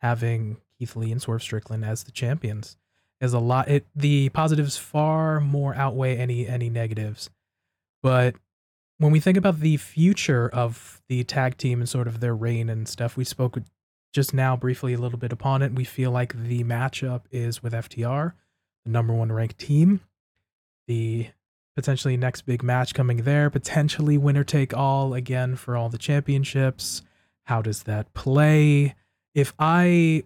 [0.00, 2.76] having Keith Lee and Swerve Strickland as the champions.
[3.18, 3.68] Is a lot.
[3.68, 7.30] It the positives far more outweigh any any negatives.
[8.02, 8.34] But
[8.98, 12.68] when we think about the future of the tag team and sort of their reign
[12.68, 13.58] and stuff, we spoke
[14.12, 15.72] just now briefly a little bit upon it.
[15.72, 18.32] We feel like the matchup is with FTR,
[18.84, 20.00] the number one ranked team.
[20.86, 21.28] The
[21.74, 27.02] potentially next big match coming there, potentially winner take all again for all the championships.
[27.46, 28.94] How does that play?
[29.34, 30.24] If I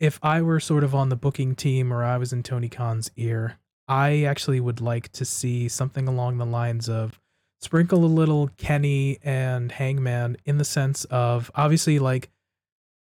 [0.00, 3.10] if I were sort of on the booking team or I was in Tony Khan's
[3.16, 7.20] ear, I actually would like to see something along the lines of
[7.60, 12.30] sprinkle a little Kenny and Hangman in the sense of obviously like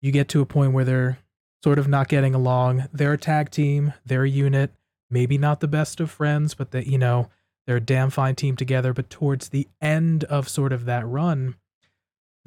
[0.01, 1.19] you get to a point where they're
[1.63, 2.87] sort of not getting along.
[2.93, 4.71] They're a tag team, they're a unit,
[5.09, 7.29] maybe not the best of friends, but that you know,
[7.65, 11.55] they're a damn fine team together, but towards the end of sort of that run,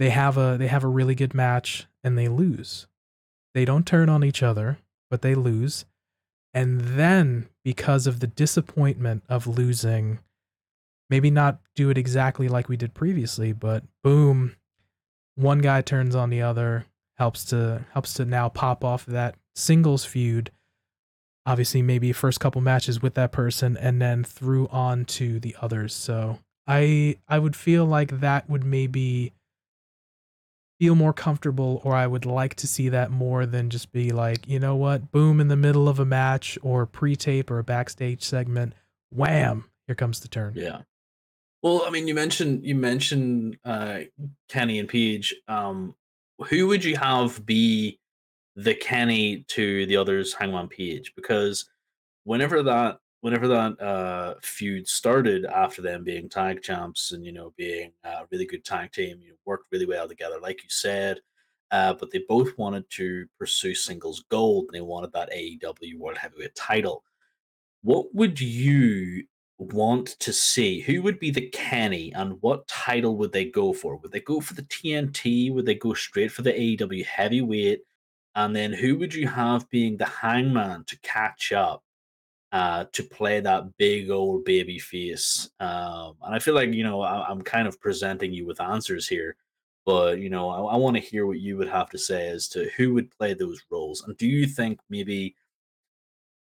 [0.00, 2.88] they have a they have a really good match and they lose.
[3.52, 4.78] They don't turn on each other,
[5.10, 5.84] but they lose.
[6.54, 10.18] And then because of the disappointment of losing,
[11.10, 14.56] maybe not do it exactly like we did previously, but boom,
[15.34, 16.86] one guy turns on the other,
[17.18, 20.50] helps to helps to now pop off that singles feud.
[21.44, 25.94] Obviously, maybe first couple matches with that person and then through on to the others.
[25.94, 29.34] So I I would feel like that would maybe
[30.80, 34.48] feel more comfortable or I would like to see that more than just be like,
[34.48, 38.22] you know what, boom in the middle of a match or pre-tape or a backstage
[38.22, 38.72] segment,
[39.10, 40.54] wham, here comes the turn.
[40.56, 40.80] Yeah.
[41.62, 44.00] Well, I mean, you mentioned you mentioned uh,
[44.48, 45.34] Kenny and Page.
[45.46, 45.94] Um,
[46.48, 48.00] who would you have be
[48.56, 51.12] the Kenny to the others, Hangman Page?
[51.14, 51.68] Because
[52.24, 57.52] whenever that whenever that uh, feud started after them being tag champs and you know
[57.56, 61.20] being a really good tag team, you know, worked really well together, like you said.
[61.70, 66.18] Uh, but they both wanted to pursue singles gold and they wanted that AEW World
[66.18, 67.04] Heavyweight title.
[67.82, 69.24] What would you
[69.58, 70.80] want to see?
[70.80, 73.96] Who would be the Kenny and what title would they go for?
[73.96, 75.52] Would they go for the TNT?
[75.54, 77.82] Would they go straight for the AEW heavyweight?
[78.34, 81.84] And then who would you have being the hangman to catch up
[82.52, 85.50] uh, to play that big old baby face?
[85.60, 89.08] Um, and I feel like, you know, I, am kind of presenting you with answers
[89.08, 89.36] here,
[89.86, 92.48] but, you know, I, I want to hear what you would have to say as
[92.48, 94.02] to who would play those roles.
[94.02, 95.34] And do you think maybe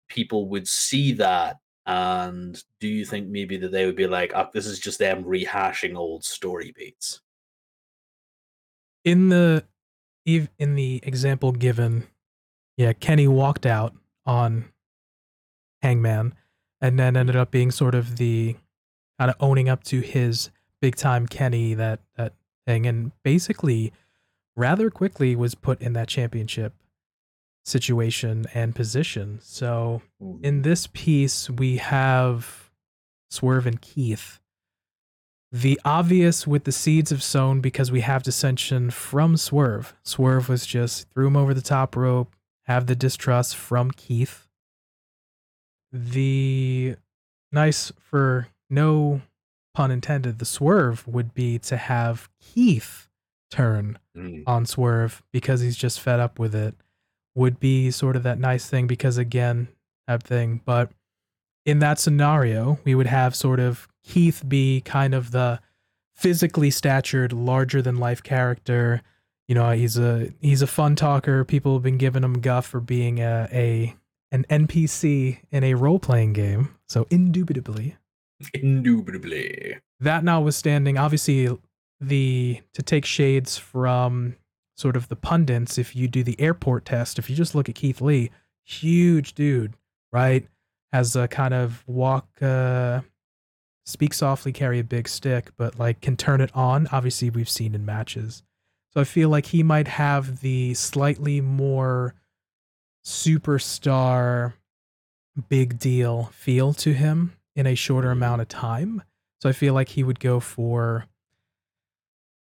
[0.08, 1.58] people would see that
[1.90, 5.24] and do you think maybe that they would be like, oh, this is just them
[5.24, 7.22] rehashing old story beats?
[9.04, 9.64] In the
[10.26, 12.04] in the example given,
[12.78, 13.96] yeah, Kenny walked out
[14.28, 14.66] on
[15.82, 16.34] Hangman
[16.82, 18.56] and then ended up being sort of the
[19.18, 20.50] kind of owning up to his
[20.82, 22.34] big time Kenny that that
[22.66, 23.92] thing and basically
[24.56, 26.74] rather quickly was put in that championship
[27.66, 29.40] situation and position.
[29.42, 30.02] So
[30.42, 32.72] in this piece, we have
[33.30, 34.40] Swerve and Keith.
[35.52, 39.96] The obvious with the seeds of sown because we have dissension from Swerve.
[40.04, 44.49] Swerve was just threw him over the top rope, have the distrust from Keith.
[45.92, 46.96] The
[47.52, 49.22] nice for no
[49.74, 53.08] pun intended, the swerve would be to have Keith
[53.50, 54.44] turn mm.
[54.46, 56.76] on Swerve because he's just fed up with it
[57.36, 59.70] would be sort of that nice thing because again,
[60.08, 60.62] that thing.
[60.66, 60.92] But
[61.66, 65.60] in that scenario, we would have sort of Keith be kind of the
[66.16, 69.02] physically statured, larger than life character.
[69.48, 71.46] You know, he's a he's a fun talker.
[71.46, 73.96] People have been giving him guff for being a, a
[74.32, 76.76] an NPC in a role playing game.
[76.88, 77.96] So indubitably,
[78.54, 79.78] indubitably.
[80.00, 81.50] That notwithstanding, obviously
[82.00, 84.36] the to take shades from
[84.78, 87.76] sort of the pundits, if you do the airport test, if you just look at
[87.76, 88.32] Keith Lee,
[88.64, 89.74] huge dude,
[90.12, 90.48] right?
[90.94, 93.02] Has a kind of walk, uh,
[93.86, 96.88] speak softly, carry a big stick, but like can turn it on.
[96.92, 98.44] Obviously, we've seen in matches.
[98.94, 102.16] So I feel like he might have the slightly more
[103.04, 104.54] superstar,
[105.48, 109.04] big deal feel to him in a shorter amount of time.
[109.42, 111.06] So I feel like he would go for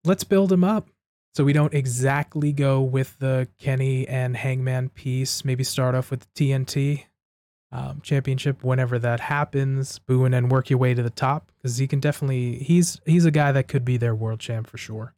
[0.05, 0.88] let's build him up.
[1.35, 5.44] So we don't exactly go with the Kenny and Hangman piece.
[5.44, 7.05] Maybe start off with the TNT
[7.70, 9.98] um, championship whenever that happens.
[10.00, 13.24] Boo and then work your way to the top because he can definitely he's he's
[13.24, 15.14] a guy that could be their world champ for sure.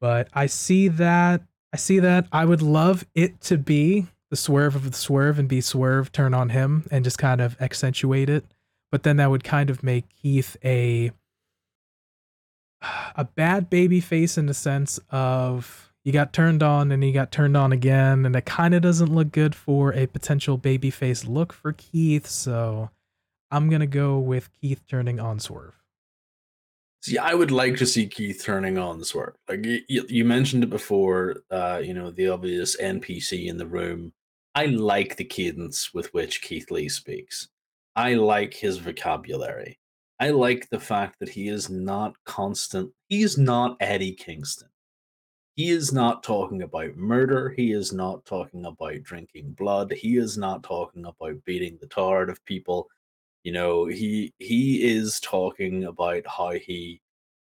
[0.00, 4.74] But I see that I see that I would love it to be the swerve
[4.76, 8.44] of the swerve and be swerve turn on him and just kind of accentuate it.
[8.90, 11.12] But then that would kind of make Keith a
[13.16, 17.32] a bad baby face in the sense of you got turned on and he got
[17.32, 21.24] turned on again, and it kind of doesn't look good for a potential baby face
[21.24, 22.26] look for Keith.
[22.26, 22.90] So
[23.50, 25.74] I'm gonna go with Keith turning on Swerve.
[27.00, 29.36] See, I would like to see Keith turning on Swerve.
[29.48, 34.12] Like you, you mentioned it before, uh, you know, the obvious NPC in the room.
[34.54, 37.48] I like the cadence with which Keith Lee speaks.
[37.94, 39.78] I like his vocabulary.
[40.20, 42.92] I like the fact that he is not constant.
[43.08, 44.68] He is not Eddie Kingston.
[45.54, 47.50] He is not talking about murder.
[47.50, 49.92] He is not talking about drinking blood.
[49.92, 52.88] He is not talking about beating the tar out of people.
[53.42, 57.00] You know, he he is talking about how he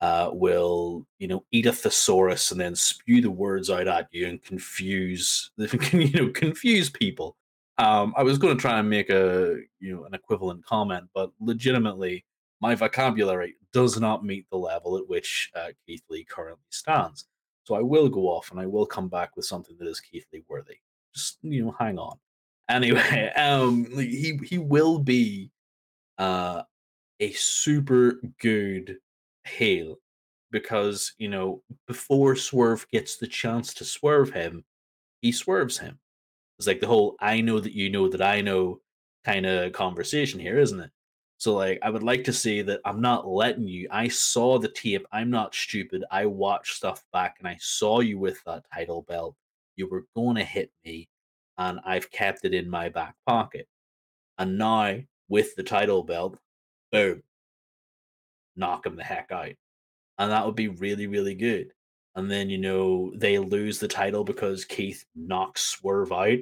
[0.05, 4.27] uh, will, you know, eat a thesaurus and then spew the words out at you
[4.27, 7.35] and confuse, you know, confuse people.
[7.79, 11.31] Um, I was going to try and make a, you know, an equivalent comment, but
[11.39, 12.23] legitimately,
[12.61, 17.25] my vocabulary does not meet the level at which uh, Keith Lee currently stands.
[17.63, 20.27] So I will go off and I will come back with something that is Keith
[20.31, 20.77] Lee worthy.
[21.15, 22.17] Just you know, hang on.
[22.69, 25.49] Anyway, um, he he will be
[26.19, 26.61] uh,
[27.19, 28.97] a super good
[29.45, 29.97] heel
[30.51, 34.63] because you know before Swerve gets the chance to swerve him,
[35.21, 35.99] he swerves him.
[36.59, 38.81] It's like the whole "I know that you know that I know"
[39.25, 40.91] kind of conversation here, isn't it?
[41.37, 43.87] So like I would like to say that I'm not letting you.
[43.91, 45.05] I saw the tape.
[45.11, 46.03] I'm not stupid.
[46.11, 49.35] I watched stuff back and I saw you with that title belt.
[49.75, 51.09] You were going to hit me
[51.57, 53.67] and I've kept it in my back pocket.
[54.37, 56.37] And now with the title belt,
[56.91, 57.23] boom,
[58.55, 59.51] knock him the heck out.
[60.17, 61.73] And that would be really, really good.
[62.15, 66.39] And then, you know, they lose the title because Keith knocks Swerve out.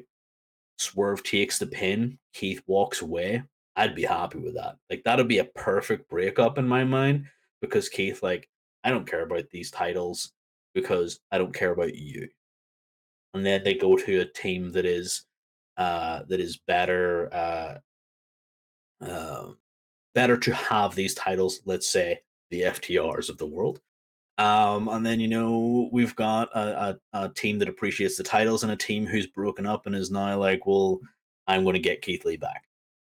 [0.78, 2.20] Swerve takes the pin.
[2.34, 3.44] Keith walks away.
[3.76, 4.78] I'd be happy with that.
[4.90, 7.26] Like that'd be a perfect breakup in my mind
[7.62, 8.48] because Keith, like,
[8.84, 10.32] I don't care about these titles
[10.76, 12.28] because I don't care about you.
[13.34, 15.26] And then they go to a team that is
[15.76, 17.78] uh that is better uh
[19.04, 19.54] uh
[20.14, 23.82] better to have these titles, let's say the FTRs of the world.
[24.38, 28.64] Um, and then you know we've got a, a, a, team that appreciates the titles
[28.64, 31.00] and a team who's broken up and is now like, well,
[31.48, 32.64] I'm going to get Keith Lee back.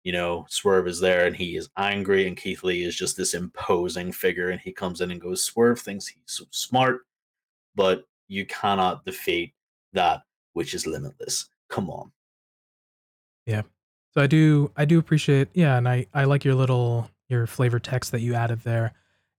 [0.03, 3.33] You know, Swerve is there and he is angry, and Keith Lee is just this
[3.33, 7.01] imposing figure, and he comes in and goes, Swerve thinks he's so smart,
[7.75, 9.53] but you cannot defeat
[9.93, 10.21] that
[10.53, 11.49] which is limitless.
[11.69, 12.11] Come on.
[13.45, 13.63] Yeah.
[14.13, 17.79] So I do I do appreciate yeah, and I I like your little your flavor
[17.79, 18.93] text that you added there.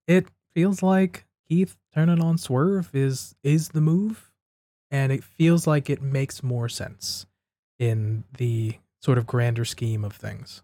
[0.07, 4.31] It feels like Keith turning on Swerve is is the move,
[4.91, 7.25] and it feels like it makes more sense
[7.79, 10.61] in the sort of grander scheme of things.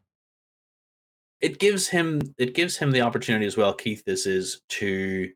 [1.42, 4.04] It gives him it gives him the opportunity as well, Keith.
[4.06, 5.32] This is to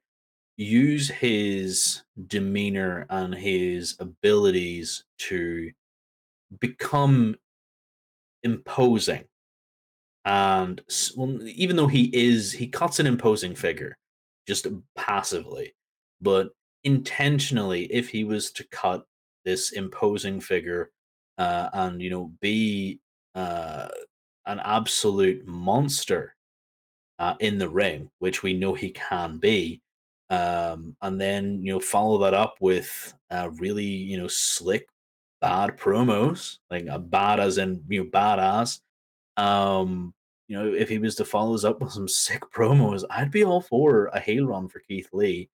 [0.58, 5.72] use his demeanor and his abilities to
[6.60, 7.36] become
[8.44, 9.24] imposing.
[10.26, 10.82] And
[11.46, 13.98] even though he is he cuts an imposing figure
[14.48, 15.74] just passively
[16.22, 16.50] but
[16.84, 19.06] intentionally if he was to cut
[19.46, 20.92] this imposing figure
[21.38, 23.00] uh, and you know be
[23.36, 23.88] uh,
[24.46, 26.36] an absolute monster
[27.20, 29.82] uh, in the ring which we know he can be
[30.30, 34.88] um, and then you know follow that up with uh, really you know slick
[35.42, 38.80] bad promos like a bad as in you know badass
[39.40, 40.14] um,
[40.50, 43.46] you know, if he was to follow us up with some sick promos, I'd be
[43.46, 45.50] all for a heel run for Keith Lee.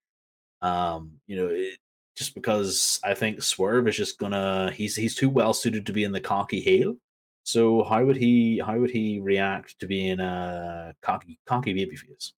[0.62, 1.78] Um, you know, it,
[2.16, 6.06] just because I think Swerve is just gonna he's he's too well suited to be
[6.06, 6.96] in the cocky heel.
[7.44, 12.32] So how would he how would he react to being a cocky cocky babyface?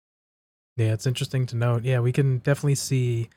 [0.78, 1.84] Yeah, it's interesting to note.
[1.84, 3.30] Yeah, we can definitely see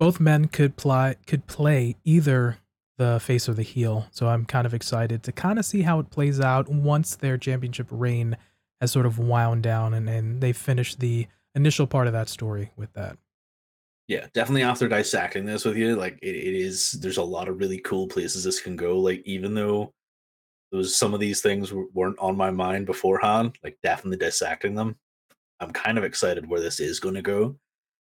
[0.00, 2.58] both men could play could play either
[2.98, 4.06] the face or the heel.
[4.10, 7.38] So I'm kind of excited to kind of see how it plays out once their
[7.38, 8.36] championship reign
[8.80, 12.70] has sort of wound down and, and they finished the initial part of that story
[12.76, 13.16] with that.
[14.08, 17.58] Yeah, definitely after dissecting this with you, like it, it is there's a lot of
[17.58, 18.98] really cool places this can go.
[18.98, 19.92] Like even though
[20.72, 24.96] those some of these things weren't on my mind beforehand, like definitely dissecting them,
[25.60, 27.56] I'm kind of excited where this is going to go.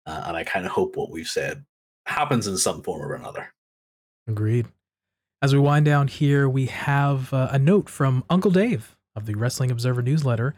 [0.05, 1.63] Uh, and I kind of hope what we've said
[2.05, 3.53] happens in some form or another.
[4.27, 4.67] Agreed.
[5.41, 9.35] As we wind down here, we have uh, a note from Uncle Dave of the
[9.35, 10.55] Wrestling Observer newsletter,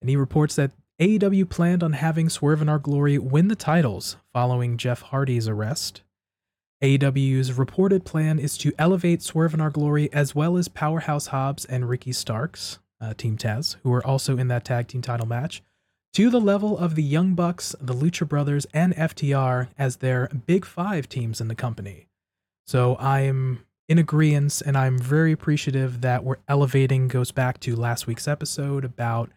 [0.00, 4.16] and he reports that AEW planned on having Swerve In Our Glory win the titles
[4.32, 6.02] following Jeff Hardy's arrest.
[6.82, 11.64] AEW's reported plan is to elevate Swerve In Our Glory as well as Powerhouse Hobbs
[11.64, 15.62] and Ricky Starks, uh, Team Taz, who are also in that tag team title match,
[16.12, 20.64] to the level of the Young Bucks, the Lucha Brothers, and FTR as their big
[20.64, 22.08] five teams in the company.
[22.66, 28.06] So I'm in agreement, and I'm very appreciative that we're elevating goes back to last
[28.06, 29.30] week's episode about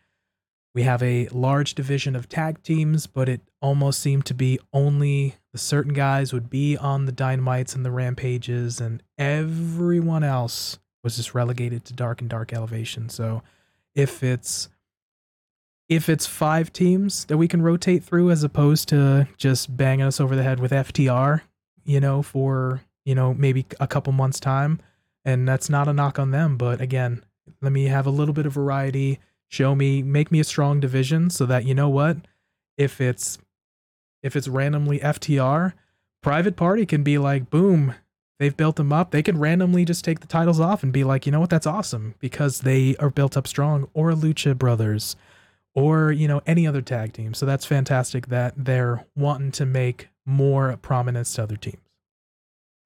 [0.74, 5.36] we have a large division of tag teams, but it almost seemed to be only
[5.52, 11.16] the certain guys would be on the dynamites and the rampages, and everyone else was
[11.16, 13.10] just relegated to dark and dark elevation.
[13.10, 13.44] So
[13.96, 14.70] if it's
[15.88, 20.20] if it's five teams that we can rotate through as opposed to just banging us
[20.20, 21.42] over the head with FTR,
[21.84, 24.80] you know, for you know, maybe a couple months time.
[25.26, 27.24] And that's not a knock on them, but again,
[27.60, 29.18] let me have a little bit of variety.
[29.48, 32.18] Show me, make me a strong division so that you know what,
[32.78, 33.40] if it's
[34.22, 35.74] if it's randomly FTR,
[36.22, 37.96] private party can be like, boom,
[38.38, 39.10] they've built them up.
[39.10, 41.66] They can randomly just take the titles off and be like, you know what, that's
[41.66, 43.90] awesome because they are built up strong.
[43.96, 45.16] Or Lucha Brothers,
[45.74, 47.34] or you know any other tag team.
[47.34, 51.89] So that's fantastic that they're wanting to make more prominence to other teams.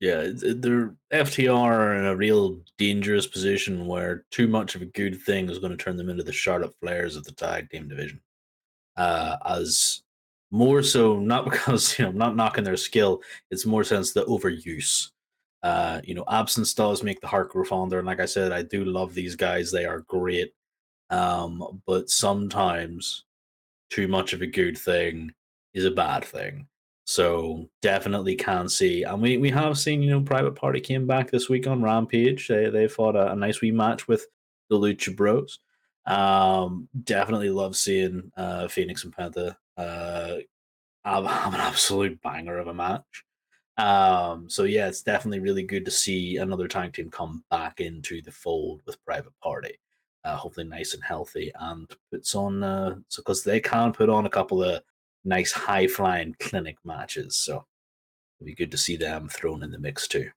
[0.04, 5.22] Yeah, they're FTR are in a real dangerous position where too much of a good
[5.22, 8.20] thing is going to turn them into the Charlotte Flairs of the tag team division.
[8.98, 10.02] Uh, as
[10.52, 15.12] more so, not because you know, not knocking their skill, it's more sense the overuse.
[15.64, 18.62] Uh, you know, absence does make the heart grow fonder, and like I said, I
[18.64, 20.54] do love these guys; they are great.
[21.12, 23.24] Um, but sometimes
[23.90, 25.32] too much of a good thing
[25.74, 26.68] is a bad thing.
[27.06, 31.30] So definitely can see, and we, we have seen you know Private Party came back
[31.30, 32.48] this week on Rampage.
[32.48, 34.26] They they fought a, a nice wee match with
[34.70, 35.60] the Lucha Bros.
[36.06, 40.36] Um, definitely love seeing uh, Fénix and Penta uh,
[41.04, 43.26] have, have an absolute banger of a match.
[43.78, 48.22] Um, so yeah, it's definitely really good to see another tag team come back into
[48.22, 49.78] the fold with Private Party.
[50.24, 54.26] Uh, hopefully nice and healthy and puts on uh, so because they can put on
[54.26, 54.82] a couple of
[55.24, 57.36] nice high flying clinic matches.
[57.36, 57.66] So
[58.40, 60.32] it'd be good to see them thrown in the mix too.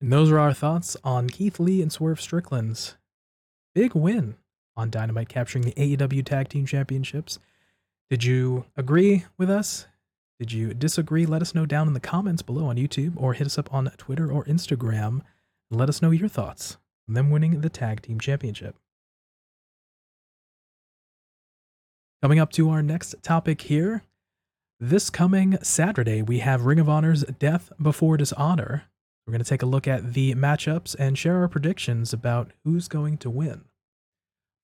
[0.00, 2.96] And those are our thoughts on Keith Lee and Swerve Strickland's
[3.74, 4.36] big win
[4.76, 7.38] on Dynamite capturing the AEW Tag Team Championships.
[8.10, 9.86] Did you agree with us?
[10.38, 11.24] Did you disagree?
[11.24, 13.92] Let us know down in the comments below on YouTube or hit us up on
[13.96, 15.22] Twitter or Instagram
[15.72, 16.76] let us know your thoughts
[17.08, 18.76] on them winning the tag team championship.
[22.22, 24.04] Coming up to our next topic here.
[24.78, 28.84] This coming Saturday, we have Ring of Honor's Death Before Dishonor.
[29.26, 32.86] We're going to take a look at the matchups and share our predictions about who's
[32.86, 33.64] going to win.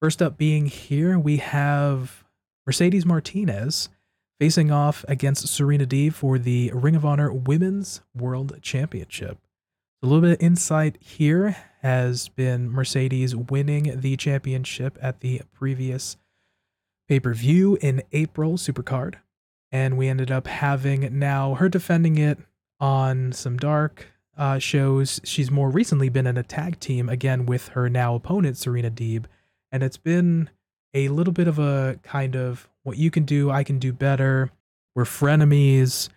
[0.00, 2.22] First up, being here, we have
[2.64, 3.88] Mercedes Martinez
[4.38, 9.36] facing off against Serena Deeb for the Ring of Honor Women's World Championship.
[10.00, 16.18] A little bit of insight here has been Mercedes winning the championship at the previous
[17.08, 19.14] pay per view in April, Supercard.
[19.70, 22.38] And we ended up having now her defending it
[22.80, 24.06] on some dark
[24.36, 25.20] uh, shows.
[25.24, 29.24] She's more recently been in a tag team again with her now opponent, Serena Deeb.
[29.70, 30.48] And it's been
[30.94, 34.50] a little bit of a kind of what you can do, I can do better.
[34.94, 36.08] We're frenemies.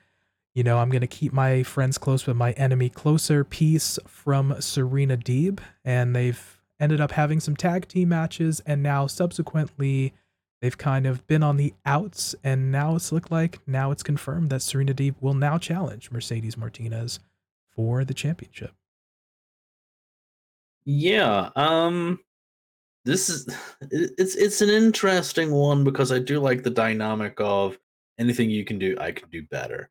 [0.54, 4.60] You know, I'm going to keep my friends close, but my enemy closer piece from
[4.62, 5.60] Serena Deeb.
[5.84, 8.62] And they've ended up having some tag team matches.
[8.66, 10.14] And now, subsequently,
[10.62, 12.36] they've kind of been on the outs.
[12.44, 16.58] And now it's looked like now it's confirmed that Serena Deeb will now challenge Mercedes
[16.58, 17.20] Martinez
[17.76, 18.72] for the championship.
[20.86, 21.50] Yeah.
[21.56, 22.20] Um,
[23.06, 23.48] this is
[23.92, 27.78] it's it's an interesting one because I do like the dynamic of
[28.20, 29.90] anything you can do, I can do better.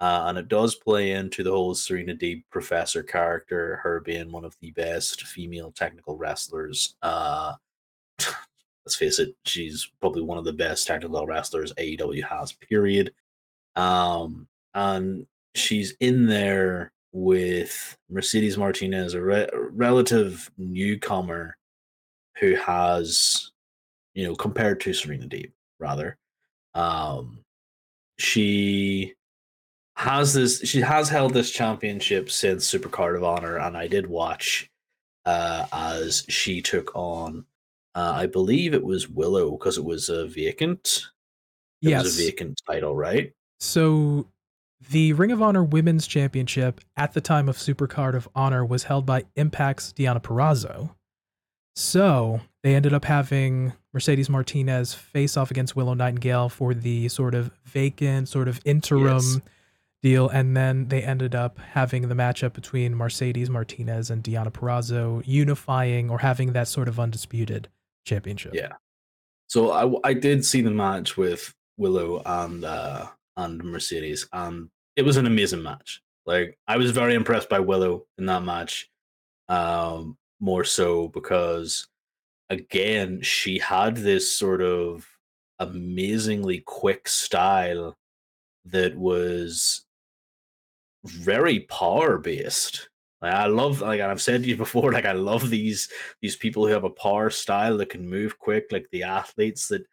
[0.00, 4.44] Uh, and it does play into the whole Serena Deeb professor character, her being one
[4.44, 6.94] of the best female technical wrestlers.
[7.02, 7.54] Uh,
[8.88, 13.12] let's face it, she's probably one of the best tag technical wrestlers AEW has, period.
[13.76, 21.58] Um, and she's in there with Mercedes Martinez, a re- relative newcomer
[22.38, 23.52] who has,
[24.14, 26.16] you know, compared to Serena Deeb, rather,
[26.74, 27.40] um,
[28.18, 29.12] she
[29.96, 30.60] has this.
[30.60, 34.70] She has held this championship since Supercard of Honor, and I did watch
[35.26, 37.44] uh, as she took on.
[37.94, 41.06] Uh, I believe it was Willow because it was a vacant.
[41.82, 42.04] It yes.
[42.04, 43.32] was a vacant title, right?
[43.60, 44.28] So
[44.90, 49.04] the Ring of Honor Women's Championship at the time of Supercard of Honor was held
[49.04, 50.90] by Impact's Deonna Purrazzo.
[51.74, 57.34] So they ended up having Mercedes Martinez face off against Willow Nightingale for the sort
[57.34, 59.40] of vacant, sort of interim yes.
[60.02, 60.28] deal.
[60.28, 66.10] And then they ended up having the matchup between Mercedes Martinez and Deonna Purrazzo unifying
[66.10, 67.68] or having that sort of undisputed
[68.08, 68.54] championship.
[68.54, 68.72] Yeah.
[69.48, 73.06] So I, I did see the match with Willow and uh,
[73.36, 76.02] and Mercedes, and it was an amazing match.
[76.26, 78.90] Like I was very impressed by Willow in that match.
[79.48, 81.88] Um, more so because
[82.50, 85.06] again she had this sort of
[85.58, 87.96] amazingly quick style
[88.64, 89.84] that was
[91.04, 92.88] very power based
[93.20, 95.88] like i love like i've said to you before like i love these
[96.20, 99.84] these people who have a power style that can move quick like the athletes that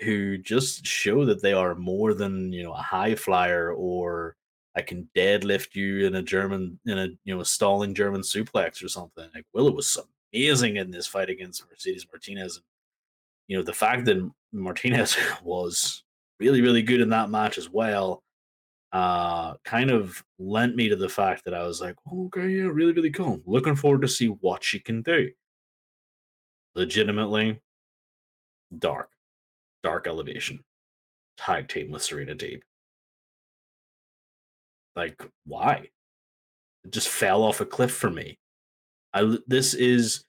[0.00, 4.36] who just show that they are more than you know a high flyer or
[4.74, 8.82] I can deadlift you in a German in a you know a stalling German suplex
[8.82, 9.28] or something.
[9.34, 9.98] Like Willow was
[10.32, 12.56] amazing in this fight against Mercedes Martinez.
[12.56, 12.64] And,
[13.48, 16.04] you know the fact that Martinez was
[16.40, 18.22] really really good in that match as well,
[18.92, 22.92] uh, kind of lent me to the fact that I was like, okay, yeah, really
[22.92, 23.40] really cool.
[23.46, 25.30] Looking forward to see what she can do.
[26.74, 27.60] Legitimately,
[28.78, 29.10] dark,
[29.82, 30.64] dark elevation,
[31.36, 32.62] tag team with Serena Deeb
[34.96, 35.88] like, why?
[36.84, 38.38] It just fell off a cliff for me.
[39.14, 40.24] I this is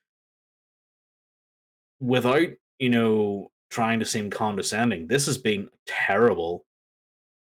[2.00, 2.48] without
[2.78, 5.06] you know trying to seem condescending.
[5.06, 6.64] This has been terrible,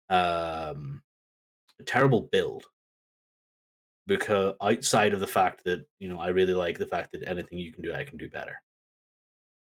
[0.08, 1.02] um,
[1.80, 2.64] a terrible build.
[4.06, 7.58] Because outside of the fact that you know, I really like the fact that anything
[7.58, 8.60] you can do, I can do better.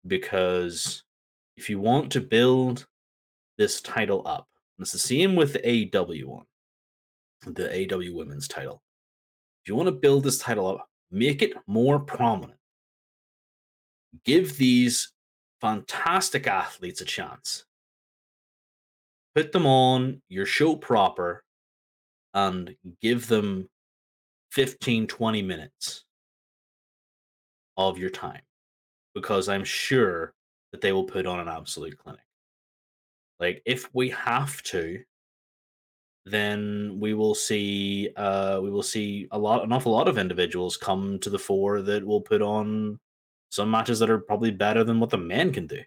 [0.07, 1.05] Because
[1.57, 2.87] if you want to build
[3.59, 4.49] this title up,
[4.81, 6.47] it's the same with the AEW one
[7.47, 8.83] the aw Women's title.
[9.63, 12.59] If you want to build this title up, make it more prominent.
[14.25, 15.13] Give these
[15.61, 17.65] fantastic athletes a chance.
[19.35, 21.44] Put them on your show proper
[22.35, 23.69] and give them
[24.51, 26.05] 15, 20 minutes
[27.77, 28.43] of your time
[29.15, 30.35] because I'm sure
[30.73, 32.21] that they will put on an absolute clinic.
[33.41, 35.03] Like, if we have to,
[36.27, 40.77] then we will see uh, we will see a lot an awful lot of individuals
[40.77, 42.99] come to the fore that will put on
[43.51, 45.81] some matches that are probably better than what the man can do.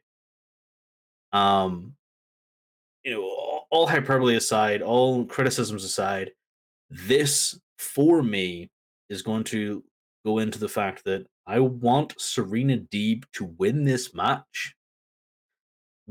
[1.34, 1.96] Um,
[3.04, 6.32] you know, all hyperbole aside, all criticisms aside,
[6.90, 8.70] this for me
[9.10, 9.84] is going to
[10.26, 14.76] go into the fact that I want Serena Deeb to win this match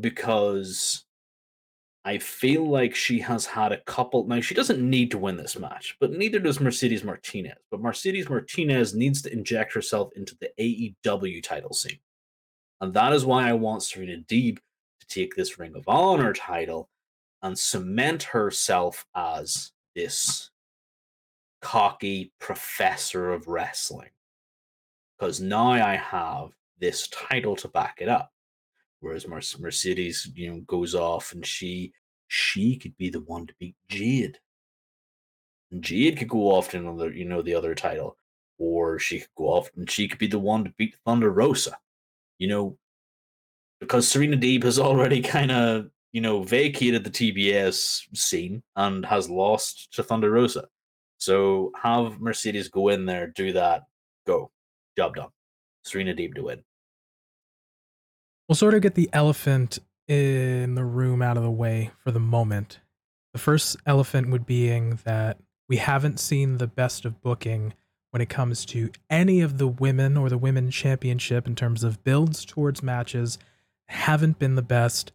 [0.00, 1.04] because
[2.04, 4.26] I feel like she has had a couple.
[4.26, 7.58] Now, she doesn't need to win this match, but neither does Mercedes Martinez.
[7.70, 11.98] But Mercedes Martinez needs to inject herself into the AEW title scene.
[12.80, 14.58] And that is why I want Serena Deeb
[15.00, 16.88] to take this Ring of Honor title
[17.46, 20.50] and cement herself as this
[21.62, 24.10] cocky professor of wrestling.
[25.18, 28.30] Because now I have this title to back it up.
[29.00, 29.26] Whereas
[29.58, 31.92] Mercedes, you know, goes off and she
[32.28, 34.38] she could be the one to beat Jade.
[35.70, 38.16] And Jade could go off to another, you know, the other title.
[38.58, 41.78] Or she could go off and she could be the one to beat Thunder Rosa.
[42.38, 42.78] You know,
[43.80, 49.28] because Serena Deeb has already kind of, you know, vacated the TBS scene and has
[49.28, 50.64] lost to Thunder Rosa.
[51.18, 53.82] So have Mercedes go in there, do that,
[54.26, 54.50] go.
[54.96, 55.28] Job done.
[55.84, 56.62] Serena Deeb to win.
[58.48, 62.18] We'll sort of get the elephant in the room out of the way for the
[62.18, 62.78] moment.
[63.34, 65.36] The first elephant would being that
[65.68, 67.74] we haven't seen the best of booking
[68.10, 72.02] when it comes to any of the women or the women championship in terms of
[72.04, 73.38] builds towards matches
[73.88, 75.12] haven't been the best.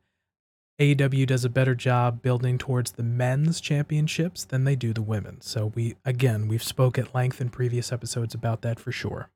[0.82, 5.40] AEW does a better job building towards the men's championships than they do the women.
[5.40, 9.30] So we again, we've spoke at length in previous episodes about that for sure.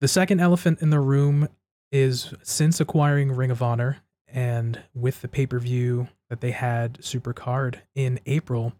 [0.00, 1.48] The second elephant in the room
[1.92, 8.18] is since acquiring Ring of Honor and with the pay-per-view that they had Supercard in
[8.24, 8.72] April,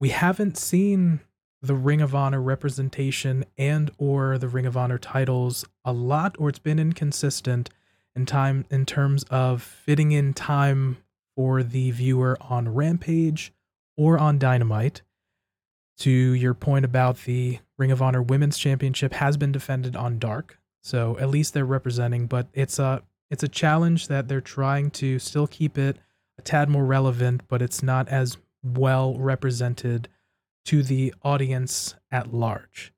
[0.00, 1.20] we haven't seen
[1.60, 6.48] the Ring of Honor representation and or the Ring of Honor titles a lot or
[6.48, 7.68] it's been inconsistent
[8.16, 10.96] in time in terms of fitting in time
[11.36, 13.52] for the viewer on Rampage
[13.96, 15.02] or on Dynamite.
[15.98, 20.58] To your point about the Ring of Honor Women's Championship has been defended on Dark,
[20.82, 25.18] so at least they're representing, but it's a it's a challenge that they're trying to
[25.18, 25.96] still keep it
[26.38, 30.08] a tad more relevant, but it's not as well represented
[30.66, 32.92] to the audience at large.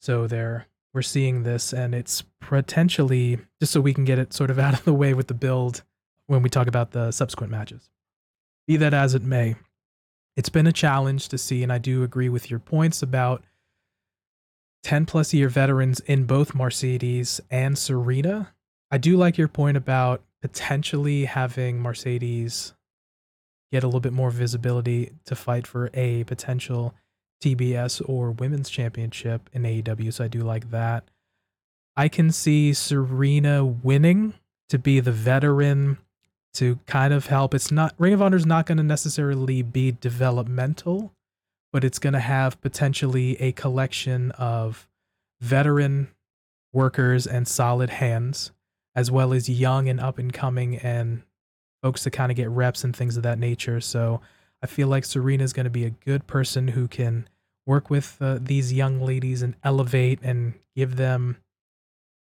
[0.00, 4.50] So they're we're seeing this and it's potentially just so we can get it sort
[4.50, 5.82] of out of the way with the build
[6.26, 7.90] when we talk about the subsequent matches.
[8.66, 9.56] Be that as it may,
[10.36, 13.42] it's been a challenge to see, and I do agree with your points about
[14.84, 18.54] 10 plus year veterans in both Mercedes and Serena.
[18.90, 22.74] I do like your point about potentially having Mercedes
[23.72, 26.94] get a little bit more visibility to fight for a potential
[27.42, 31.04] TBS or women's championship in AEW, so I do like that.
[31.96, 34.34] I can see Serena winning
[34.68, 35.98] to be the veteran
[36.54, 37.54] to kind of help.
[37.54, 41.12] It's not Ring of Honor is not going to necessarily be developmental,
[41.72, 44.88] but it's going to have potentially a collection of
[45.40, 46.08] veteran
[46.72, 48.52] workers and solid hands,
[48.94, 51.22] as well as young and up and coming and
[51.82, 53.80] folks to kind of get reps and things of that nature.
[53.80, 54.20] So
[54.62, 57.28] I feel like Serena is going to be a good person who can
[57.66, 61.36] work with uh, these young ladies and elevate and give them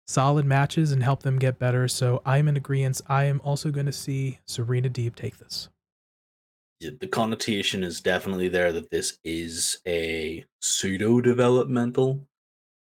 [0.07, 1.89] solid matches and help them get better.
[1.89, 3.01] So I'm in agreement.
[3.09, 5.69] I am also going to see Serena Deeb take this.
[6.81, 12.27] The connotation is definitely there that this is a pseudo developmental,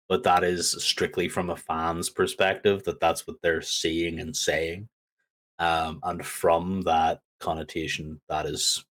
[0.09, 4.89] but that is strictly from a fan's perspective that that's what they're seeing and saying.
[5.61, 8.85] Um, and from that connotation, that is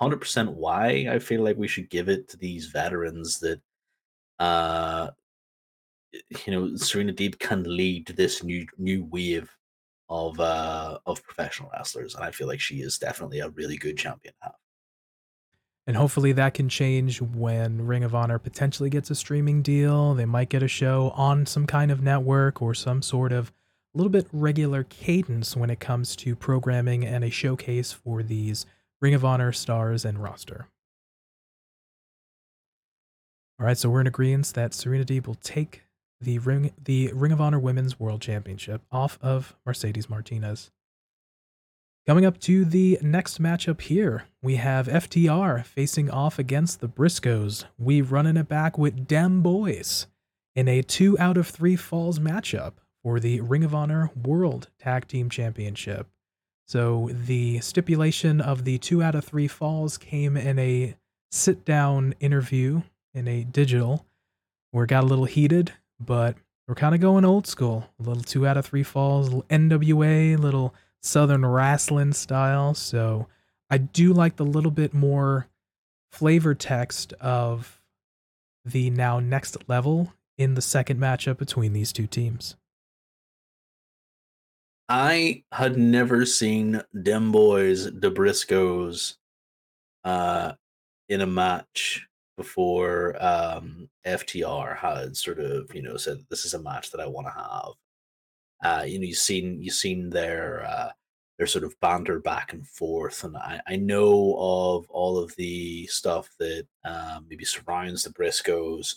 [0.00, 3.60] 100% why I feel like we should give it to these veterans that,
[4.38, 5.10] uh,
[6.12, 9.50] you know, Serena Deeb can lead this new new wave
[10.08, 13.96] of uh of professional wrestlers, and I feel like she is definitely a really good
[13.96, 14.34] champion.
[15.86, 20.14] And hopefully that can change when Ring of Honor potentially gets a streaming deal.
[20.14, 23.52] They might get a show on some kind of network or some sort of
[23.94, 28.64] a little bit regular cadence when it comes to programming and a showcase for these
[29.02, 30.68] Ring of Honor stars and roster.
[33.58, 35.82] All right, so we're in agreement that Serena Deeb will take
[36.20, 40.70] the Ring the Ring of Honor Women's World Championship off of Mercedes Martinez.
[42.06, 47.64] Coming up to the next matchup here, we have FTR facing off against the Briscoes.
[47.78, 50.06] We running it back with Dem Boys
[50.54, 55.08] in a two out of three falls matchup for the Ring of Honor World Tag
[55.08, 56.11] Team Championship.
[56.72, 60.96] So the stipulation of the two out of three falls came in a
[61.30, 62.80] sit down interview
[63.12, 64.06] in a digital
[64.70, 66.34] where it got a little heated, but
[66.66, 67.90] we're kind of going old school.
[68.00, 72.72] A little two out of three falls, little NWA, little Southern wrestling style.
[72.72, 73.26] So
[73.68, 75.48] I do like the little bit more
[76.10, 77.82] flavor text of
[78.64, 82.56] the now next level in the second matchup between these two teams.
[84.88, 89.16] I had never seen them boys, the Briscoes,
[90.04, 90.52] uh,
[91.08, 92.06] in a match
[92.36, 97.06] before um, FTR had sort of, you know, said this is a match that I
[97.06, 97.72] want to have.
[98.64, 100.90] Uh, you know, you've seen you've seen their uh,
[101.38, 105.86] their sort of banter back and forth, and I, I know of all of the
[105.88, 108.96] stuff that um, maybe surrounds the Briscoes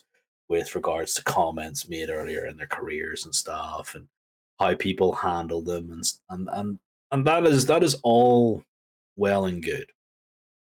[0.50, 4.08] with regards to comments made earlier in their careers and stuff, and
[4.60, 6.80] how people handle them, and and and
[7.12, 8.64] and that is that is all
[9.16, 9.90] well and good.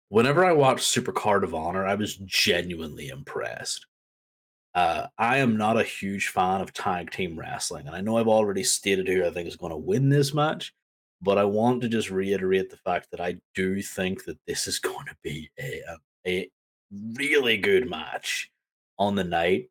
[0.08, 3.86] Whenever I watched Super Card of Honor, I was genuinely impressed.
[4.74, 8.28] Uh, I am not a huge fan of tag team wrestling, and I know I've
[8.28, 10.72] already stated who I think is going to win this match,
[11.20, 14.78] but I want to just reiterate the fact that I do think that this is
[14.80, 16.50] going to be a a, a
[17.14, 18.50] really good match
[18.98, 19.70] on the night,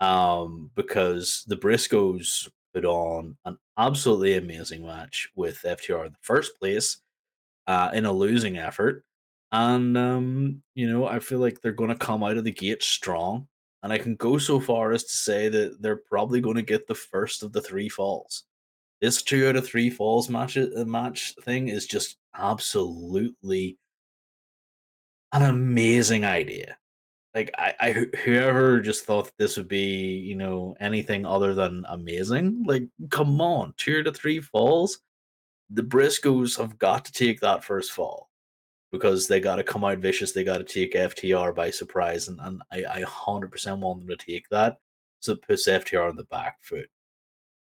[0.00, 6.58] um, because the Briscoes put on an absolutely amazing match with FTR in the first
[6.58, 6.98] place,
[7.66, 9.02] uh, in a losing effort,
[9.50, 12.82] and um, you know I feel like they're going to come out of the gate
[12.82, 13.48] strong
[13.82, 16.86] and I can go so far as to say that they're probably going to get
[16.86, 18.42] the first of the three falls.
[19.00, 23.78] This two out of three falls match uh, match thing is just absolutely
[25.32, 26.76] an amazing idea.
[27.36, 27.92] Like I, I
[28.24, 32.64] whoever just thought this would be, you know, anything other than amazing.
[32.66, 35.00] Like, come on, two to three falls.
[35.68, 38.30] The Briscoes have got to take that first fall
[38.90, 40.32] because they got to come out vicious.
[40.32, 44.16] They got to take FTR by surprise, and, and I, I 100% want them to
[44.16, 44.78] take that.
[45.20, 46.88] So it puts FTR on the back foot.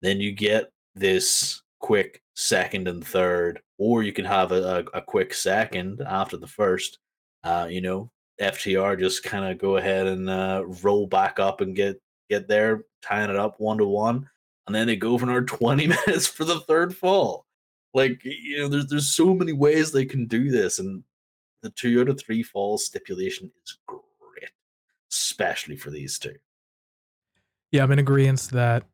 [0.01, 5.03] Then you get this quick second and third, or you can have a, a, a
[5.03, 6.99] quick second after the first.
[7.45, 8.11] Uh, you know,
[8.43, 12.85] FTR just kind of go ahead and uh, roll back up and get get there,
[13.03, 14.29] tying it up one to one,
[14.67, 17.47] and then they go for another 20 minutes for the third fall.
[17.95, 21.05] Like you know, there's there's so many ways they can do this, and
[21.63, 24.51] the two out of three falls stipulation is great,
[25.11, 26.35] especially for these two.
[27.71, 28.85] Yeah, I'm in agreement that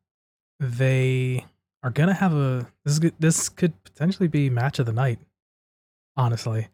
[0.59, 1.45] they
[1.81, 5.19] are gonna have a this this could potentially be match of the night.
[6.17, 6.67] Honestly,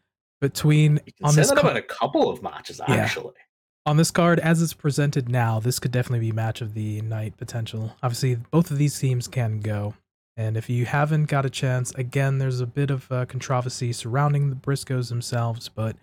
[0.54, 3.34] between on this that about a couple of matches actually.
[3.36, 3.42] Yeah.
[3.88, 7.38] On this card, as it's presented now, this could definitely be match of the night
[7.38, 7.96] potential.
[8.02, 9.94] Obviously, both of these teams can go.
[10.38, 14.50] And if you haven't got a chance, again, there's a bit of uh, controversy surrounding
[14.50, 15.96] the Briscoes themselves, but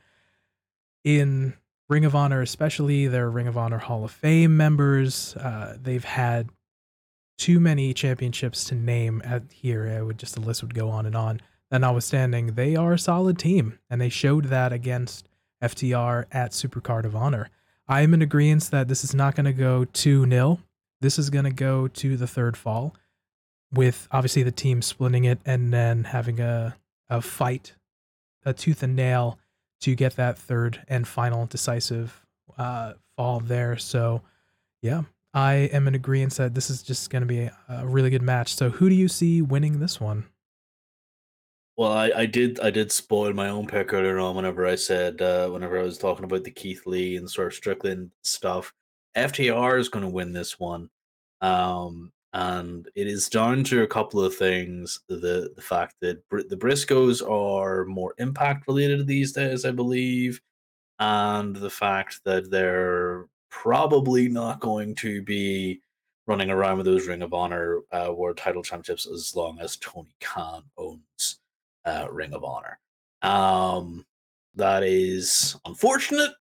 [1.05, 1.55] in
[1.89, 6.51] Ring of Honor, especially their Ring of Honor Hall of Fame members, uh, they've had
[7.37, 9.93] too many championships to name at here.
[9.99, 11.41] I would just the list would go on and on.
[11.73, 15.27] That notwithstanding, they are a solid team, and they showed that against
[15.63, 17.49] FTR at Supercard of Honor.
[17.89, 20.59] I am in agreement that this is not going to go 2 0.
[21.01, 22.95] This is going to go to the third fall
[23.73, 26.77] with obviously the team splitting it and then having a,
[27.09, 27.73] a fight,
[28.45, 29.39] a tooth and nail
[29.81, 32.21] to get that third and final decisive
[32.59, 33.79] uh, fall there.
[33.79, 34.21] So,
[34.83, 38.21] yeah, I am in agreement that this is just going to be a, really good
[38.21, 38.55] match.
[38.55, 40.27] So, who do you see winning this one?
[41.77, 45.23] Well, I, I did I did spoil my own pick earlier on whenever I said
[45.23, 48.73] uh, whenever I was talking about the Keith Lee and sort of Strickland stuff.
[49.17, 50.89] FTR is going to win this one.
[51.41, 56.43] Um, and it is down to a couple of things the the fact that Br-
[56.49, 60.41] the briscoes are more impact related these days i believe
[60.99, 65.81] and the fact that they're probably not going to be
[66.27, 70.15] running around with those ring of honor uh, world title championships as long as tony
[70.21, 71.41] khan owns
[71.85, 72.79] uh, ring of honor
[73.23, 74.05] um
[74.55, 76.33] that is unfortunate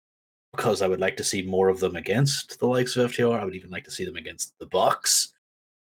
[0.54, 3.46] because i would like to see more of them against the likes of ftr i
[3.46, 5.34] would even like to see them against the bucks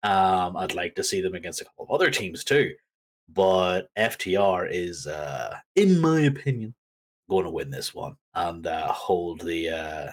[0.02, 2.74] um, I'd like to see them against a couple of other teams too.
[3.28, 6.74] But FTR is, uh, in my opinion,
[7.28, 10.10] going to win this one and uh, hold the uh,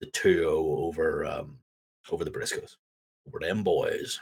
[0.00, 1.58] the 2 over um,
[2.10, 2.76] over the Briscoes,
[3.26, 4.20] over them boys.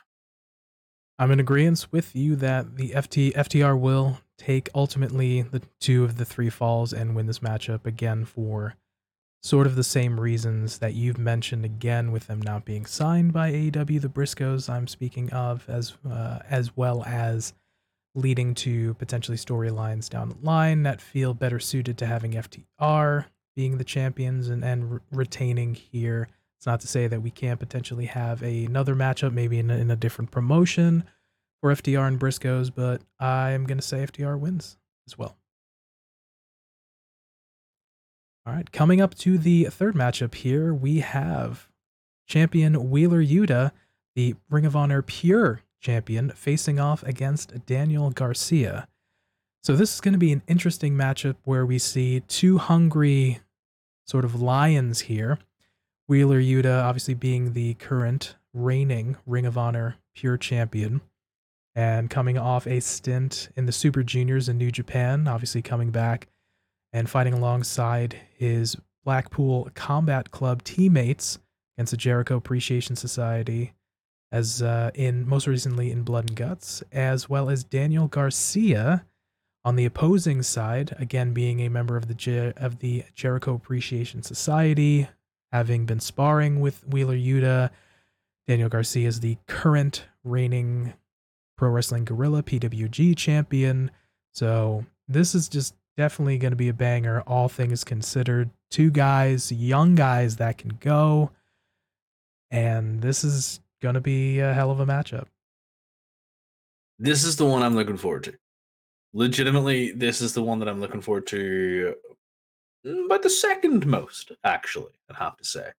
[1.18, 6.16] I'm in agreement with you that the FT FTR will take ultimately the two of
[6.18, 8.76] the three falls and win this matchup again for
[9.42, 13.52] sort of the same reasons that you've mentioned again with them not being signed by
[13.52, 17.54] AEW, the Briscoes I'm speaking of, as uh, as well as
[18.14, 23.78] leading to potentially storylines down the line that feel better suited to having FTR being
[23.78, 26.28] the champions and, and re- retaining here.
[26.58, 29.76] It's not to say that we can't potentially have a, another matchup, maybe in a,
[29.76, 31.04] in a different promotion
[31.60, 34.76] for FTR and Briscoes, but I'm going to say FTR wins
[35.06, 35.36] as well.
[38.46, 41.68] All right, coming up to the third matchup here, we have
[42.28, 43.72] champion Wheeler Yuta,
[44.14, 48.86] the Ring of Honor Pure champion, facing off against Daniel Garcia.
[49.64, 53.40] So this is going to be an interesting matchup where we see two hungry
[54.06, 55.40] sort of lions here.
[56.06, 61.00] Wheeler Yuta obviously being the current reigning Ring of Honor Pure champion
[61.76, 66.26] and coming off a stint in the Super Juniors in New Japan, obviously coming back
[66.92, 71.38] and fighting alongside his Blackpool Combat Club teammates
[71.76, 73.74] against the Jericho Appreciation Society,
[74.32, 79.04] as uh, in most recently in Blood and Guts, as well as Daniel Garcia
[79.62, 84.22] on the opposing side, again being a member of the Jer- of the Jericho Appreciation
[84.22, 85.08] Society,
[85.52, 87.70] having been sparring with Wheeler Yuta.
[88.48, 90.94] Daniel Garcia is the current reigning
[91.56, 93.90] Pro Wrestling Guerrilla PWG champion.
[94.32, 98.50] So this is just definitely going to be a banger, all things considered.
[98.70, 101.30] Two guys, young guys that can go.
[102.50, 105.26] And this is going to be a hell of a matchup.
[106.98, 108.34] This is the one I'm looking forward to.
[109.12, 111.94] Legitimately, this is the one that I'm looking forward to
[112.86, 115.70] mm, but the second most, actually, I have to say.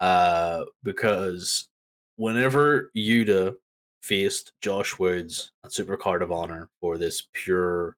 [0.00, 1.68] Uh, because
[2.16, 3.54] whenever Yuta
[4.06, 7.96] faced Josh Woods at Super Card of Honor for this pure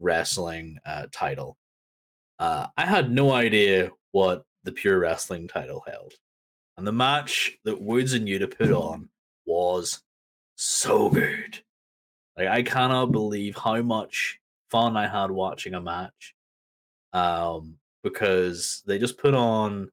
[0.00, 1.58] wrestling uh, title.
[2.38, 6.14] Uh, I had no idea what the pure wrestling title held.
[6.76, 9.10] And the match that Woods and Yuta put on
[9.46, 10.02] was
[10.56, 11.62] so good.
[12.36, 14.38] Like I cannot believe how much
[14.70, 16.34] fun I had watching a match.
[17.12, 19.90] Um, because they just put on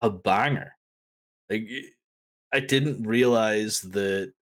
[0.00, 0.74] a banger.
[1.50, 1.68] Like
[2.52, 4.32] I didn't realize that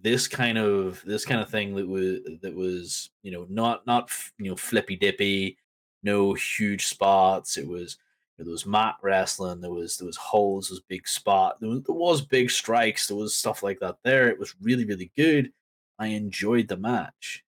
[0.00, 4.10] this kind of this kind of thing that was that was you know not not
[4.38, 5.58] you know flippy dippy,
[6.02, 7.58] no huge spots.
[7.58, 7.98] It was
[8.38, 9.60] you know, there was mat wrestling.
[9.60, 10.68] There was there was holes.
[10.68, 11.60] There was big spot.
[11.60, 13.06] There was, there was big strikes.
[13.06, 13.96] There was stuff like that.
[14.02, 15.52] There, it was really really good.
[15.98, 17.44] I enjoyed the match,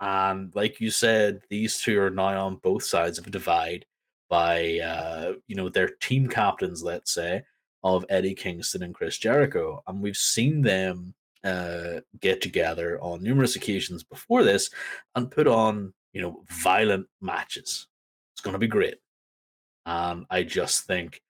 [0.00, 3.86] and like you said, these two are now on both sides of a divide
[4.30, 6.82] by uh, you know their team captains.
[6.82, 7.42] Let's say
[7.82, 11.14] of Eddie Kingston and Chris Jericho, and we've seen them
[11.44, 14.70] uh, get together on numerous occasions before this
[15.14, 17.86] and put on, you know, violent matches.
[18.34, 18.96] It's going to be great.
[19.84, 21.22] And I just think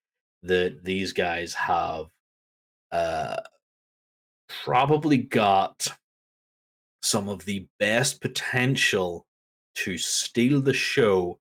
[0.42, 2.07] that these guys have
[2.92, 3.36] uh,
[4.64, 5.86] probably got
[7.02, 9.26] some of the best potential
[9.74, 11.38] to steal the show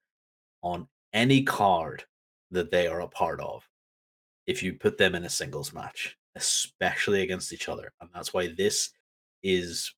[0.61, 2.03] on any card
[2.51, 3.67] that they are a part of
[4.45, 7.91] if you put them in a singles match especially against each other.
[8.01, 8.91] And that's why this
[9.43, 9.93] is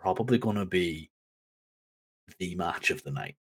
[0.00, 1.10] probably going to be
[2.38, 3.36] the match of the night.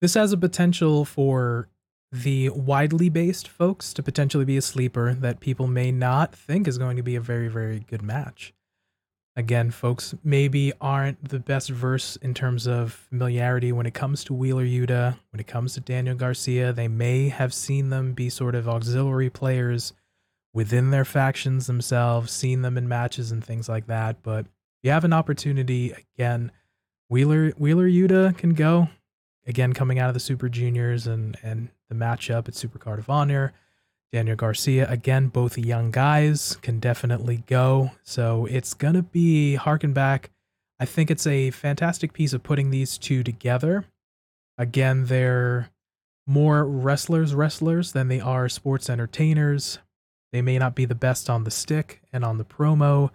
[0.00, 1.68] This has a potential for
[2.12, 6.78] the widely based folks to potentially be a sleeper that people may not think is
[6.78, 8.52] going to be a very, very good match.
[9.36, 14.34] Again, folks maybe aren't the best verse in terms of familiarity when it comes to
[14.34, 16.72] Wheeler Yuta, when it comes to Daniel Garcia.
[16.72, 19.92] They may have seen them be sort of auxiliary players
[20.54, 24.22] within their factions themselves, seen them in matches and things like that.
[24.22, 24.46] But
[24.82, 26.50] you have an opportunity again.
[27.10, 28.88] Wheeler Wheeler Yuta can go
[29.46, 33.10] again coming out of the Super Juniors and and the matchup at Super Card of
[33.10, 33.52] Honor.
[34.12, 37.90] Daniel Garcia again, both young guys can definitely go.
[38.04, 40.30] So it's gonna be harken back.
[40.78, 43.84] I think it's a fantastic piece of putting these two together.
[44.56, 45.70] Again, they're
[46.26, 49.78] more wrestlers wrestlers than they are sports entertainers.
[50.34, 53.10] They may not be the best on the stick and on the promo.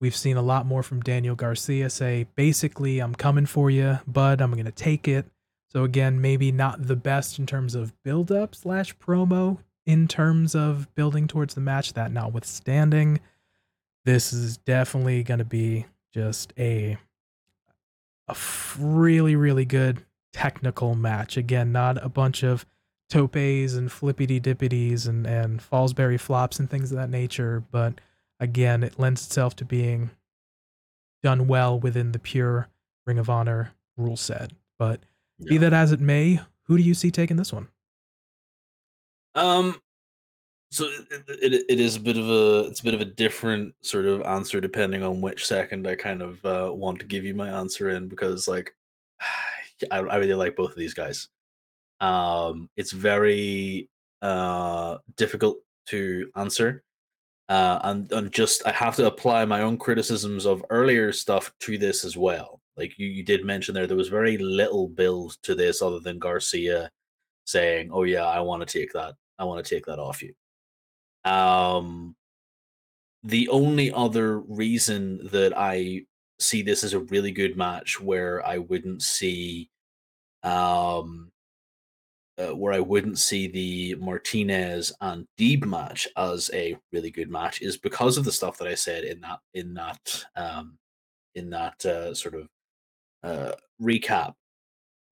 [0.00, 4.40] We've seen a lot more from Daniel Garcia say, basically, I'm coming for you, bud.
[4.40, 5.26] I'm going to take it.
[5.70, 10.54] So, again, maybe not the best in terms of build up slash promo, in terms
[10.54, 13.20] of building towards the match, that notwithstanding.
[14.06, 15.84] This is definitely going to be
[16.14, 16.96] just a,
[18.28, 18.36] a
[18.78, 21.36] really, really good technical match.
[21.36, 22.64] Again, not a bunch of
[23.08, 27.64] topes and flippity dippities and, and Fosbury flops and things of that nature.
[27.70, 28.00] But
[28.40, 30.10] again, it lends itself to being
[31.22, 32.68] done well within the pure
[33.06, 34.52] Ring of Honor rule set.
[34.78, 35.00] But
[35.38, 35.50] yeah.
[35.50, 37.68] be that as it may, who do you see taking this one?
[39.34, 39.80] Um,
[40.70, 43.74] so it, it, it is a bit of a it's a bit of a different
[43.82, 47.34] sort of answer depending on which second I kind of uh, want to give you
[47.34, 48.74] my answer in because like
[49.90, 51.28] I, I really like both of these guys.
[52.00, 53.88] Um, it's very
[54.22, 56.82] uh, difficult to answer.
[57.48, 61.78] Uh, and and just I have to apply my own criticisms of earlier stuff to
[61.78, 62.60] this as well.
[62.76, 66.18] Like you, you did mention there, there was very little build to this other than
[66.18, 66.90] Garcia
[67.44, 69.14] saying, "Oh yeah, I want to take that.
[69.38, 70.34] I want to take that off you."
[71.30, 72.16] Um,
[73.22, 76.04] the only other reason that I
[76.38, 79.70] see this as a really good match where I wouldn't see
[80.42, 81.30] um
[82.38, 87.62] uh, where I wouldn't see the Martinez and Deeb match as a really good match
[87.62, 90.78] is because of the stuff that I said in that in that um
[91.34, 92.48] in that uh, sort of
[93.22, 94.34] uh, recap.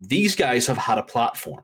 [0.00, 1.62] These guys have had a platform.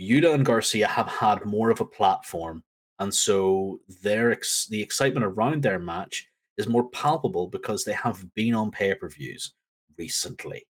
[0.00, 2.62] Yuta and Garcia have had more of a platform,
[2.98, 6.28] and so their ex- the excitement around their match
[6.58, 9.54] is more palpable because they have been on pay per views
[9.98, 10.66] recently.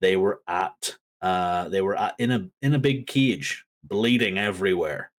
[0.00, 5.10] They were at uh, they were in a in a big cage, bleeding everywhere.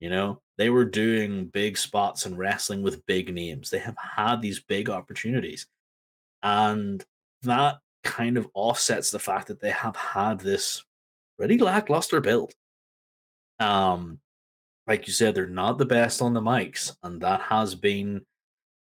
[0.00, 3.68] You know, they were doing big spots and wrestling with big names.
[3.68, 5.66] They have had these big opportunities,
[6.42, 7.04] and
[7.42, 10.84] that kind of offsets the fact that they have had this
[11.36, 12.52] pretty lackluster build.
[13.58, 14.20] Um,
[14.86, 18.24] like you said, they're not the best on the mics, and that has been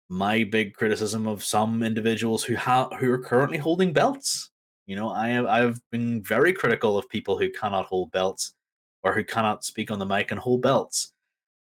[0.08, 4.50] my big criticism of some individuals who have who are currently holding belts.
[4.86, 8.54] You know, I have I've been very critical of people who cannot hold belts
[9.02, 11.12] or who cannot speak on the mic and hold belts.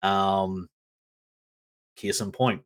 [0.03, 0.69] Um,
[1.97, 2.63] case in point,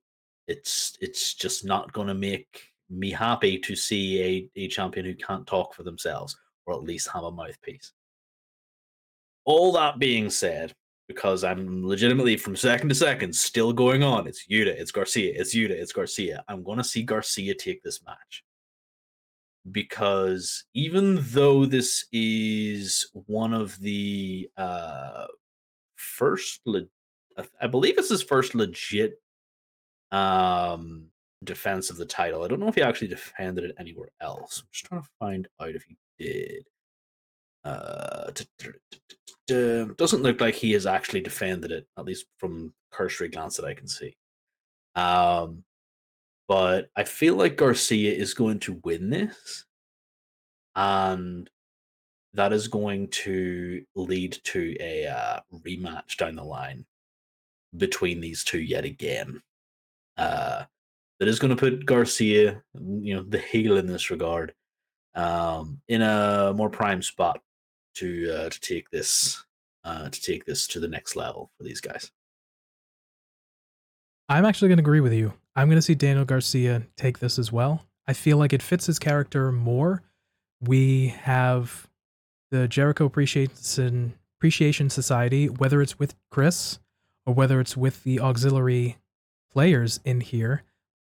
[0.47, 5.15] it's it's just not going to make me happy to see a, a champion who
[5.15, 6.37] can't talk for themselves
[6.67, 7.93] or at least have a mouthpiece.
[9.45, 10.73] All that being said,
[11.09, 14.27] because I'm legitimately from second to second still going on.
[14.27, 16.45] It's Yuta, it's Garcia, it's Yuta, it's Garcia.
[16.49, 18.45] I'm going to see Garcia take this match.
[19.73, 25.27] Because even though this is one of the uh,
[25.97, 26.87] first, le-
[27.61, 29.21] I believe it's his first legit
[30.13, 31.07] um,
[31.45, 32.45] defense of the title.
[32.45, 34.61] I don't know if he actually defended it anywhere else.
[34.61, 36.65] I'm just trying to find out if he did.
[37.65, 38.31] Uh,
[39.49, 43.75] doesn't look like he has actually defended it, at least from cursory glance that I
[43.75, 44.17] can see.
[44.95, 45.65] Um,
[46.49, 49.65] but I feel like Garcia is going to win this,
[50.75, 51.49] and
[52.35, 56.85] that is going to lead to a uh, rematch down the line
[57.77, 59.43] between these two yet again.
[60.17, 60.65] Uh,
[61.19, 64.55] that is going to put Garcia, you know, the heel in this regard,
[65.15, 67.41] um, in a more prime spot
[67.95, 69.43] to uh, to take this
[69.85, 72.11] uh, to take this to the next level for these guys.
[74.29, 75.35] I'm actually going to agree with you.
[75.55, 77.87] I'm going to see Daniel Garcia take this as well.
[78.07, 80.03] I feel like it fits his character more.
[80.61, 81.89] We have
[82.51, 86.79] the Jericho Appreciation Appreciation Society, whether it's with Chris
[87.25, 88.99] or whether it's with the auxiliary
[89.51, 90.63] players in here,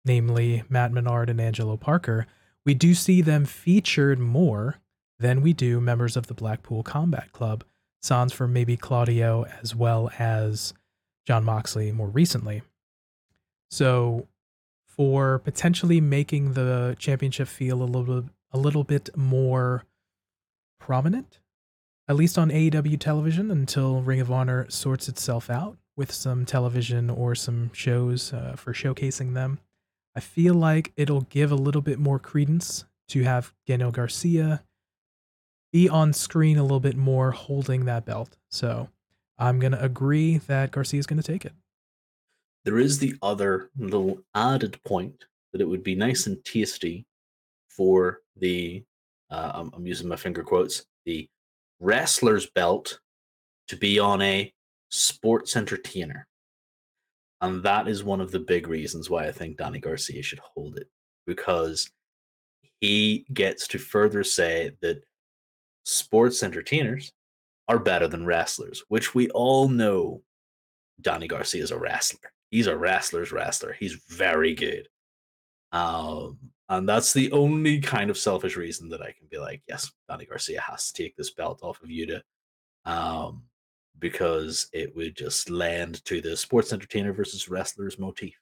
[0.05, 2.27] namely Matt Menard and Angelo Parker,
[2.65, 4.77] we do see them featured more
[5.19, 7.63] than we do members of the Blackpool Combat Club,
[8.01, 10.73] sans for maybe Claudio as well as
[11.25, 12.61] Jon Moxley more recently.
[13.69, 14.27] So,
[14.85, 19.83] for potentially making the championship feel a little a little bit more
[20.79, 21.39] prominent,
[22.07, 27.09] at least on AEW television until Ring of Honor sorts itself out with some television
[27.09, 29.59] or some shows uh, for showcasing them.
[30.15, 34.63] I feel like it'll give a little bit more credence to have Daniel Garcia
[35.71, 38.37] be on screen a little bit more holding that belt.
[38.49, 38.89] So
[39.37, 41.53] I'm going to agree that Garcia is going to take it.
[42.67, 47.05] There is the other little added point that it would be nice and tasty
[47.69, 48.83] for the,
[49.31, 51.29] uh, I'm, using my finger quotes, the
[51.79, 52.99] wrestler's belt
[53.69, 54.53] to be on a
[54.89, 56.27] sports entertainer.
[57.39, 60.77] And that is one of the big reasons why I think Danny Garcia should hold
[60.77, 60.89] it
[61.25, 61.89] because
[62.81, 65.05] he gets to further say that
[65.85, 67.13] sports entertainers
[67.69, 70.21] are better than wrestlers, which we all know
[70.99, 72.29] Danny Garcia is a wrestler.
[72.49, 73.73] He's a wrestler's wrestler.
[73.73, 74.87] He's very good.
[75.71, 76.39] Um,
[76.69, 80.25] and that's the only kind of selfish reason that I can be like, yes, Danny
[80.25, 82.21] Garcia has to take this belt off of Yuta.
[82.85, 83.43] Um,
[83.99, 88.35] because it would just land to the sports entertainer versus wrestlers motif.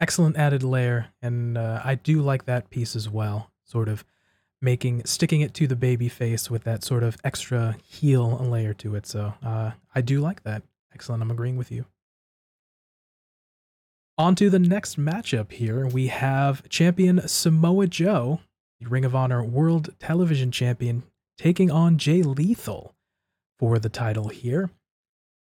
[0.00, 3.50] Excellent added layer, and uh, I do like that piece as well.
[3.64, 4.04] Sort of
[4.60, 8.94] making sticking it to the baby face with that sort of extra heel layer to
[8.94, 9.06] it.
[9.06, 10.62] So uh, I do like that.
[10.94, 11.22] Excellent.
[11.22, 11.86] I'm agreeing with you.
[14.18, 15.86] On to the next matchup here.
[15.86, 18.40] We have champion Samoa Joe,
[18.80, 21.02] the Ring of Honor World Television Champion,
[21.36, 22.94] taking on Jay Lethal
[23.58, 24.70] for the title here.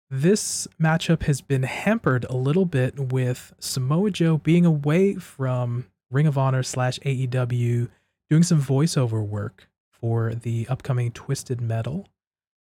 [0.09, 6.26] This matchup has been hampered a little bit with Samoa Joe being away from Ring
[6.26, 7.89] of Honor slash AEW,
[8.32, 12.07] doing some voiceover work for the upcoming Twisted Metal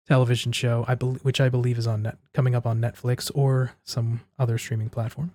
[0.09, 3.73] television show, I bel which I believe is on net, coming up on Netflix or
[3.85, 5.35] some other streaming platform.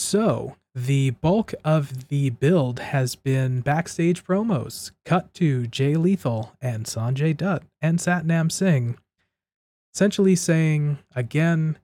[0.00, 6.84] So, the bulk of the build has been backstage promos, cut to Jay Lethal and
[6.84, 8.96] Sanjay Dutt and Satnam Singh,
[9.92, 11.78] essentially saying again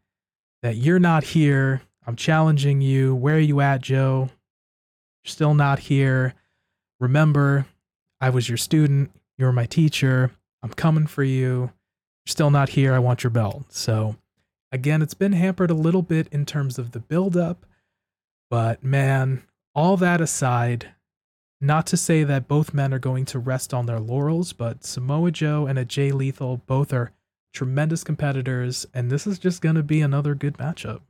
[0.63, 1.83] that you're not here.
[2.07, 3.17] I'm challenging you.
[3.17, 4.31] Where are you at, Joe?
[5.25, 6.35] You're still not here.
[7.01, 7.67] Remember,
[8.21, 9.11] I was your student.
[9.37, 10.31] You're my teacher.
[10.63, 11.63] I'm coming for you.
[11.63, 11.73] You're
[12.27, 12.95] still not here.
[12.95, 13.65] I want your belt.
[13.73, 14.15] So,
[14.71, 17.67] again, it's been hampered a little bit in terms of the build up
[18.55, 19.43] but man,
[19.75, 20.95] all that aside,
[21.61, 25.33] not to say that both men are going to rest on their laurels, but Samoa
[25.33, 27.11] Joe and a Jay Lethal both are
[27.53, 31.01] tremendous competitors, and this is just going to be another good matchup.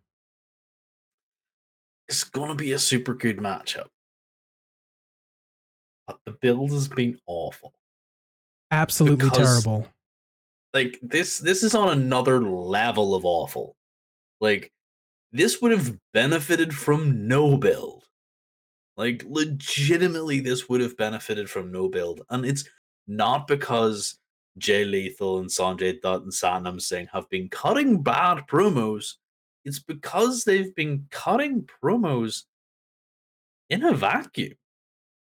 [2.09, 3.89] It's going to be a super good matchup.
[6.07, 7.75] But the build has been awful.
[8.71, 9.87] Absolutely because, terrible.
[10.73, 13.77] Like this this is on another level of awful.
[14.41, 14.73] Like
[15.35, 18.05] this would have benefited from no build.
[18.97, 22.23] Like, legitimately, this would have benefited from no build.
[22.31, 22.65] And it's
[23.09, 24.17] not because
[24.59, 29.15] Jay Lethal and Sanjay Dutt and Satnam Singh have been cutting bad promos.
[29.65, 32.45] It's because they've been cutting promos
[33.69, 34.55] in a vacuum.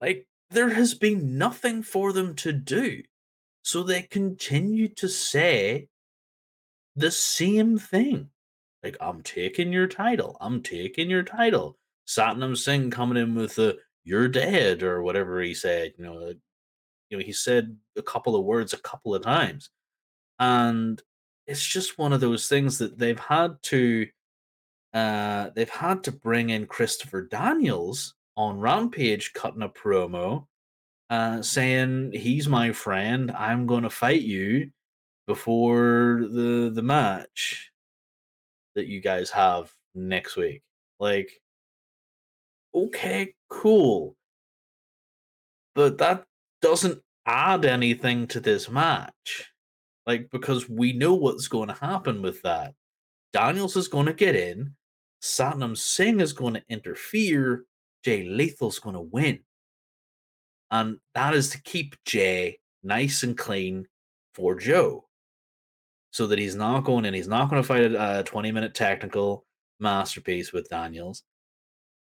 [0.01, 3.01] Like, there has been nothing for them to do.
[3.63, 5.87] So they continue to say
[6.97, 8.29] the same thing.
[8.86, 10.38] Like, I'm taking your title.
[10.39, 11.75] I'm taking your title.
[12.07, 15.93] Satnam Singh coming in with the "You're dead" or whatever he said.
[15.97, 16.33] You know,
[17.09, 19.71] you know, he said a couple of words a couple of times,
[20.38, 21.01] and
[21.47, 24.07] it's just one of those things that they've had to.
[24.93, 30.45] Uh, they've had to bring in Christopher Daniels on Rampage, cutting a promo,
[31.09, 33.31] uh, saying he's my friend.
[33.31, 34.69] I'm going to fight you
[35.25, 37.71] before the the match
[38.76, 40.61] that you guys have next week.
[40.99, 41.32] Like,
[42.73, 44.15] okay, cool.
[45.73, 46.23] But that
[46.61, 49.51] doesn't add anything to this match.
[50.05, 52.73] Like, because we know what's going to happen with that.
[53.34, 54.76] Daniels is going to get in,
[55.21, 57.65] Satnam Singh is going to interfere,
[58.03, 59.39] Jay Lethal's going to win.
[60.71, 63.88] And that is to keep Jay nice and clean
[64.36, 65.05] for Joe
[66.16, 67.13] so that he's not going in.
[67.13, 69.43] He's not going to fight a 20 minute technical
[69.82, 71.24] masterpiece with Daniels.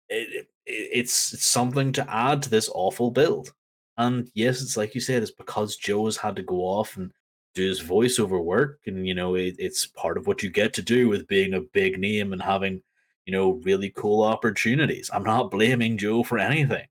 [0.09, 3.53] It, it, it's, it's something to add to this awful build.
[3.97, 7.11] And yes, it's like you said, it's because Joe's had to go off and
[7.57, 8.79] do his voiceover work.
[8.87, 11.63] And, you know, it, it's part of what you get to do with being a
[11.73, 12.81] big name and having,
[13.27, 15.11] you know, really cool opportunities.
[15.13, 16.87] I'm not blaming Joe for anything.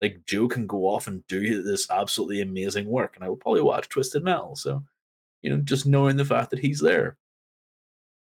[0.00, 3.16] Like, Joe can go off and do this absolutely amazing work.
[3.16, 4.54] And I will probably watch Twisted Metal.
[4.54, 4.84] So,
[5.46, 7.16] you know, just knowing the fact that he's there.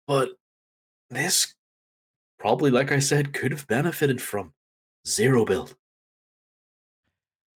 [0.07, 0.31] But
[1.09, 1.55] this
[2.37, 4.51] probably, like I said, could have benefited from
[5.07, 5.77] zero build.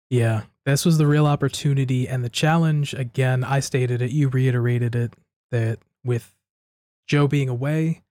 [0.10, 2.94] Yeah, this was the real opportunity and the challenge.
[2.94, 5.14] Again, I stated it, you reiterated it
[5.52, 6.34] that with
[7.08, 8.04] Joe being away,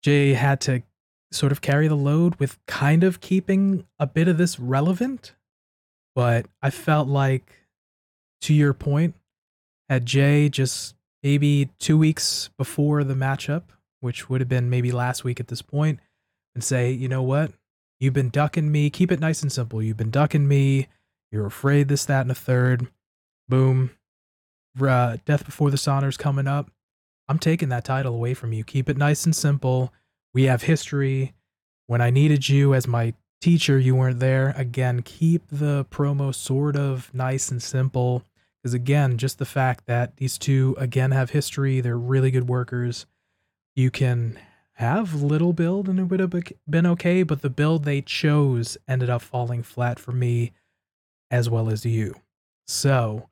[0.00, 0.84] Jay had to
[1.32, 5.34] sort of carry the load with kind of keeping a bit of this relevant.
[6.14, 7.66] But I felt like,
[8.42, 9.16] to your point,
[9.92, 13.64] had Jay just maybe two weeks before the matchup,
[14.00, 16.00] which would have been maybe last week at this point,
[16.54, 17.52] and say, you know what?
[18.00, 18.90] You've been ducking me.
[18.90, 19.82] Keep it nice and simple.
[19.82, 20.88] You've been ducking me.
[21.30, 22.88] You're afraid this, that, and a third.
[23.48, 23.90] Boom.
[24.80, 26.70] Uh, Death Before Dishonor's coming up.
[27.28, 28.64] I'm taking that title away from you.
[28.64, 29.92] Keep it nice and simple.
[30.34, 31.34] We have history.
[31.86, 34.54] When I needed you as my teacher, you weren't there.
[34.56, 38.24] Again, keep the promo sort of nice and simple.
[38.62, 43.06] Because again, just the fact that these two again have history, they're really good workers.
[43.74, 44.38] You can
[44.74, 46.32] have little build and it would have
[46.68, 50.52] been okay, but the build they chose ended up falling flat for me
[51.30, 52.14] as well as you.
[52.66, 53.28] So,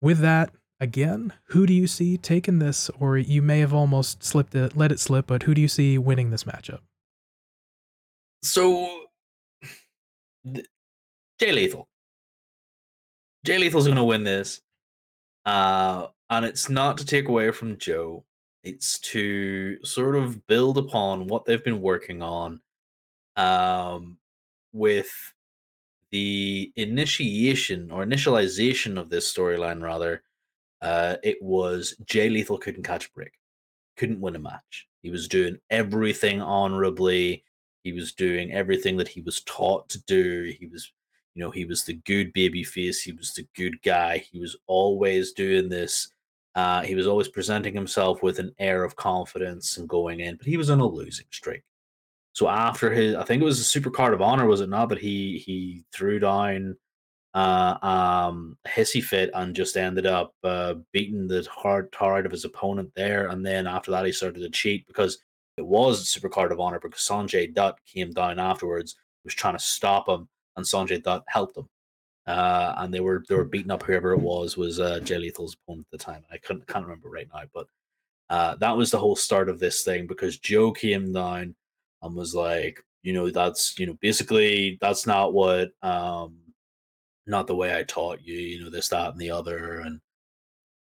[0.00, 2.90] with that, again, who do you see taking this?
[2.98, 5.98] Or you may have almost slipped it, let it slip, but who do you see
[5.98, 6.80] winning this matchup?
[8.42, 9.04] So,
[11.38, 11.88] Jay Lethal.
[13.44, 14.60] Jay Lethal's going to win this.
[15.44, 18.24] Uh, and it's not to take away from Joe,
[18.62, 22.60] it's to sort of build upon what they've been working on
[23.36, 24.16] um,
[24.72, 25.10] with
[26.10, 30.22] the initiation or initialization of this storyline, rather.
[30.80, 33.32] Uh, it was Jay Lethal couldn't catch a break,
[33.96, 34.88] couldn't win a match.
[35.02, 37.44] He was doing everything honorably.
[37.82, 40.54] He was doing everything that he was taught to do.
[40.58, 40.90] He was
[41.34, 43.02] you know, he was the good baby face.
[43.02, 44.18] He was the good guy.
[44.18, 46.08] He was always doing this
[46.54, 50.46] Uh, he was always presenting himself with an air of confidence and going in, but
[50.46, 51.62] he was on a losing streak.
[52.32, 54.88] So after his, I think it was a Super Card of Honor, was it not?
[54.88, 56.76] But he he threw down
[57.34, 62.44] uh, um, hissy fit and just ended up uh, beating the hard out of his
[62.44, 63.28] opponent there.
[63.28, 65.18] And then after that, he started to cheat because
[65.58, 69.64] it was Super Card of Honor because Sanjay Dutt came down afterwards, was trying to
[69.64, 71.68] stop him, and Sanjay Dutt helped them.
[72.26, 75.54] Uh, and they were they were beating up whoever it was was uh, Jay Lethal's
[75.54, 76.22] opponent at the time.
[76.32, 77.66] I couldn't can't remember right now, but
[78.30, 81.54] uh, that was the whole start of this thing because Joe came down
[82.02, 86.38] and was like, you know, that's you know basically that's not what um
[87.26, 89.80] not the way I taught you, you know, this, that, and the other.
[89.80, 90.00] And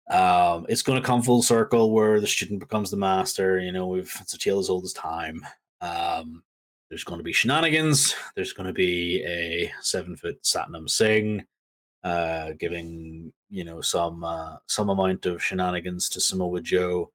[0.09, 3.59] um, it's going to come full circle where the student becomes the master.
[3.59, 5.45] You know, we've it's a tale as old as time.
[5.81, 6.43] Um,
[6.91, 8.13] there's going to be shenanigans.
[8.35, 11.41] There's going to be a seven foot Satnam Singh,
[12.03, 17.09] uh, giving you know some uh, some amount of shenanigans to Samoa Joe.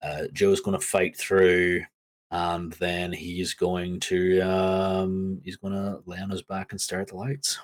[0.00, 1.82] Uh, Joe's going to fight through,
[2.30, 7.00] and then he's going to um, he's going to lay on his back and stare
[7.00, 7.58] at the lights.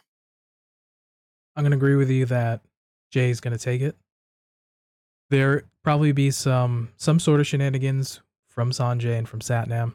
[1.55, 2.63] I'm going to agree with you that
[3.13, 3.97] Jay's going to take it.
[5.31, 9.95] There probably be some some sort of shenanigans from Sanjay and from Satnam.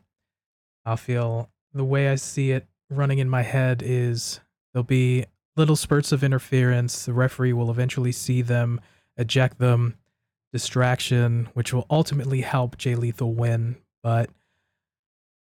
[0.85, 4.39] I feel the way I see it running in my head is
[4.73, 5.25] there'll be
[5.55, 7.05] little spurts of interference.
[7.05, 8.81] The referee will eventually see them,
[9.17, 9.95] eject them,
[10.51, 13.77] distraction, which will ultimately help Jay Lethal win.
[14.01, 14.29] But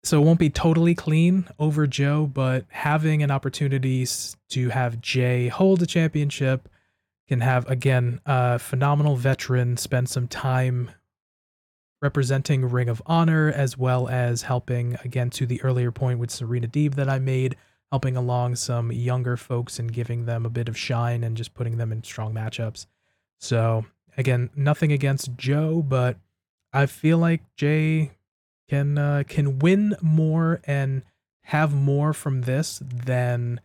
[0.04, 4.06] so it won't be totally clean over Joe, but having an opportunity
[4.50, 6.70] to have Jay hold the championship
[7.28, 10.92] can have again a phenomenal veteran spend some time
[12.04, 16.68] representing Ring of Honor as well as helping again to the earlier point with Serena
[16.68, 17.56] Deeb that I made,
[17.92, 21.78] helping along some younger folks and giving them a bit of shine and just putting
[21.78, 22.88] them in strong matchups.
[23.40, 23.86] So
[24.18, 26.18] again, nothing against Joe, but
[26.74, 28.12] I feel like Jay
[28.68, 31.04] can uh, can win more and
[31.44, 33.62] have more from this than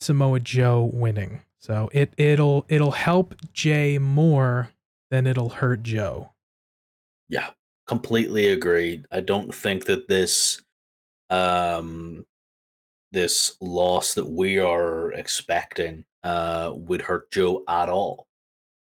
[0.00, 1.40] Samoa Joe winning.
[1.58, 4.70] So it it'll it'll help Jay more
[5.10, 6.29] than it'll hurt Joe.
[7.30, 7.50] Yeah,
[7.86, 9.06] completely agreed.
[9.12, 10.60] I don't think that this
[11.30, 12.26] um
[13.12, 18.26] this loss that we are expecting uh would hurt Joe at all.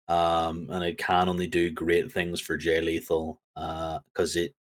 [0.08, 4.54] Um and it can only do great things for Jay Lethal uh because it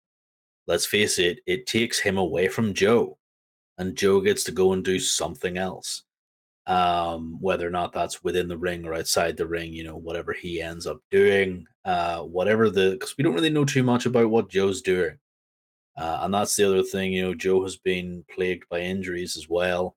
[0.67, 3.17] let's face it, it takes him away from Joe,
[3.79, 6.03] and Joe gets to go and do something else.
[6.65, 10.31] Um, whether or not that's within the ring or outside the ring, you know, whatever
[10.31, 14.29] he ends up doing, uh, whatever the because we don't really know too much about
[14.29, 15.17] what Joe's doing.
[15.97, 19.49] Uh, and that's the other thing, you know, Joe has been plagued by injuries as
[19.49, 19.95] well.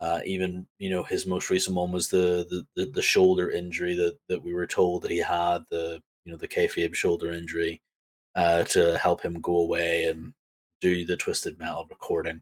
[0.00, 3.94] Uh, even you know his most recent one was the, the the, the shoulder injury
[3.94, 7.82] that that we were told that he had the you know the kayfabe shoulder injury
[8.34, 10.32] uh, to help him go away and
[10.80, 12.40] do the Twisted Metal recording.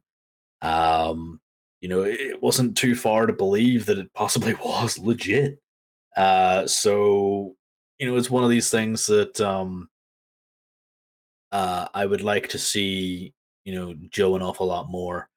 [0.62, 1.40] Um,
[1.80, 5.58] you know, it wasn't too far to believe that it possibly was legit.
[6.16, 7.54] Uh, so,
[7.98, 9.88] you know, it's one of these things that um,
[11.52, 13.32] uh, I would like to see,
[13.64, 15.28] you know, Joe an awful lot more.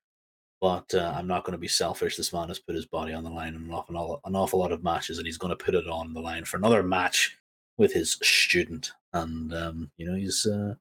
[0.59, 2.17] But uh, I'm not going to be selfish.
[2.17, 4.71] This man has put his body on the line in an awful, an awful lot
[4.71, 7.35] of matches, and he's going to put it on the line for another match
[7.79, 10.73] with his student and um, you know he's uh,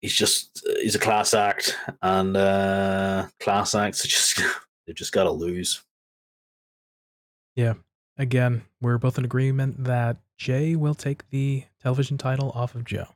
[0.00, 4.40] he's just he's a class act, and uh, class acts are just
[4.86, 5.82] they've just got to lose.
[7.54, 7.74] Yeah,
[8.16, 13.08] again, we're both in agreement that Jay will take the television title off of Joe.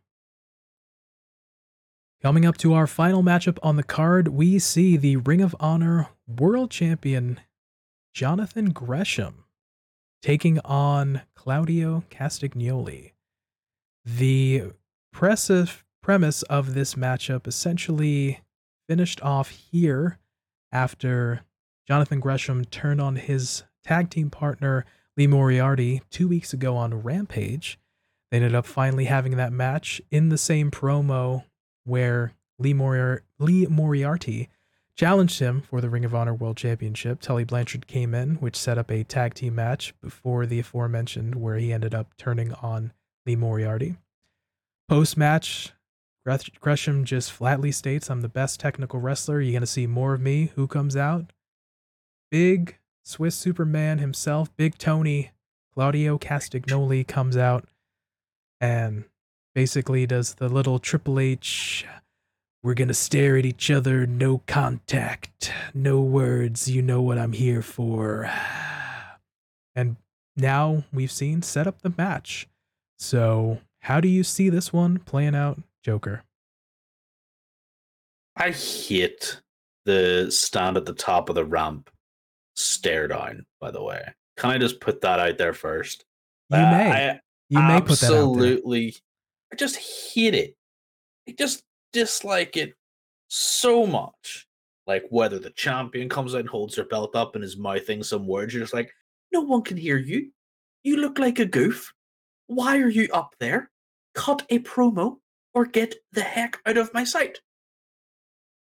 [2.22, 6.08] Coming up to our final matchup on the card, we see the Ring of Honor
[6.28, 7.40] World Champion
[8.14, 9.44] Jonathan Gresham
[10.22, 13.12] taking on Claudio Castagnoli.
[14.04, 14.72] The
[16.02, 18.40] premise of this matchup essentially
[18.88, 20.18] finished off here
[20.72, 21.42] after
[21.86, 24.84] Jonathan Gresham turned on his tag team partner
[25.16, 27.78] Lee Moriarty two weeks ago on Rampage.
[28.30, 31.44] They ended up finally having that match in the same promo
[31.84, 34.48] where Lee, Moriar- Lee Moriarty
[34.96, 37.20] challenged him for the Ring of Honor World Championship.
[37.20, 41.56] Tully Blanchard came in, which set up a tag team match before the aforementioned, where
[41.56, 42.92] he ended up turning on
[43.26, 43.96] Lee Moriarty.
[44.88, 45.72] Post match,
[46.24, 49.40] Gresham just flatly states, I'm the best technical wrestler.
[49.40, 50.52] You're going to see more of me.
[50.54, 51.32] Who comes out?
[52.30, 55.32] Big Swiss Superman himself, Big Tony,
[55.74, 57.66] Claudio Castagnoli comes out
[58.60, 59.04] and
[59.54, 61.84] basically does the little Triple H,
[62.62, 67.32] we're going to stare at each other, no contact, no words, you know what I'm
[67.32, 68.30] here for.
[69.74, 69.96] And
[70.36, 72.46] now we've seen set up the match.
[72.98, 76.24] So, how do you see this one playing out, Joker?
[78.36, 79.40] I hate
[79.84, 81.90] the stand at the top of the ramp
[82.54, 84.02] stare down, by the way.
[84.36, 86.04] Can I just put that out there first?
[86.50, 87.10] You uh, may.
[87.10, 88.96] I you may put that out Absolutely.
[89.52, 90.56] I just hate it.
[91.28, 92.74] I just dislike it
[93.28, 94.46] so much.
[94.86, 98.26] Like whether the champion comes out and holds their belt up and is mouthing some
[98.26, 98.90] words, you're just like,
[99.32, 100.30] no one can hear you.
[100.82, 101.92] You look like a goof.
[102.46, 103.70] Why are you up there?
[104.14, 105.18] Cut a promo
[105.54, 107.40] or get the heck out of my sight.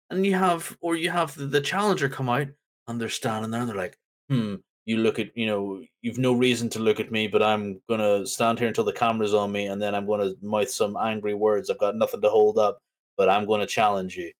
[0.09, 2.47] And you have, or you have the, the challenger come out
[2.87, 3.97] and they're standing there and they're like,
[4.27, 4.55] hmm,
[4.85, 7.99] you look at, you know, you've no reason to look at me, but I'm going
[7.99, 10.97] to stand here until the camera's on me and then I'm going to mouth some
[10.97, 11.69] angry words.
[11.69, 12.79] I've got nothing to hold up,
[13.17, 14.31] but I'm going to challenge you.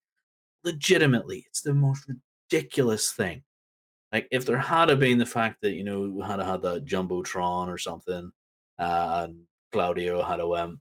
[0.64, 2.04] Legitimately, it's the most
[2.50, 3.42] ridiculous thing.
[4.12, 6.84] Like, if there had been the fact that, you know, we had a had that
[6.84, 8.32] Jumbotron or something,
[8.78, 10.80] uh, and Claudio had a, um,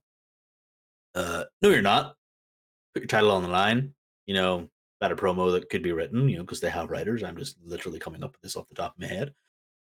[1.16, 2.16] uh, no, you're not.
[2.94, 3.94] Put your title on the line.
[4.26, 4.70] You know,
[5.00, 7.24] better promo that could be written, you know, because they have writers.
[7.24, 9.34] I'm just literally coming up with this off the top of my head.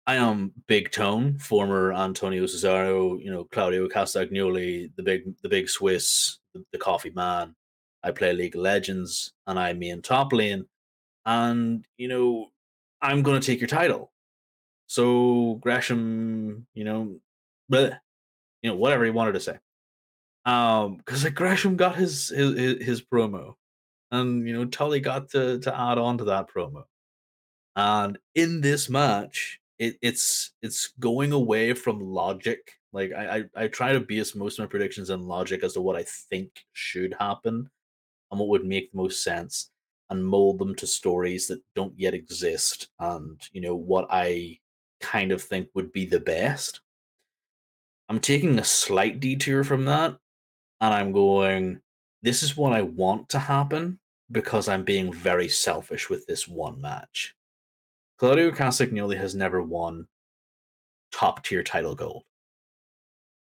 [0.07, 5.69] I am Big Tone, former Antonio Cesaro, you know, Claudio Castagnoli, the big the big
[5.69, 7.55] Swiss, the, the coffee man.
[8.03, 10.67] I play League of Legends and I'm main top lane.
[11.25, 12.49] And, you know,
[13.01, 14.13] I'm gonna take your title.
[14.89, 17.21] So Gresham, you know,
[17.71, 17.97] bleh,
[18.63, 19.59] you know, whatever he wanted to say.
[20.45, 23.55] Um, because like Gresham got his his his promo
[24.13, 26.85] and you know Tully got to to add on to that promo.
[27.75, 32.73] And in this match, it, it's it's going away from logic.
[32.93, 35.81] Like I, I I try to base most of my predictions on logic as to
[35.81, 37.71] what I think should happen
[38.31, 39.71] and what would make the most sense,
[40.11, 44.59] and mold them to stories that don't yet exist, and you know what I
[45.01, 46.81] kind of think would be the best.
[48.09, 50.17] I'm taking a slight detour from that,
[50.83, 51.81] and I'm going.
[52.23, 53.99] This is what I want to happen,
[54.31, 57.35] because I'm being very selfish with this one match.
[58.19, 60.07] Claudio Castagnoli has never won
[61.13, 62.25] top tier title gold.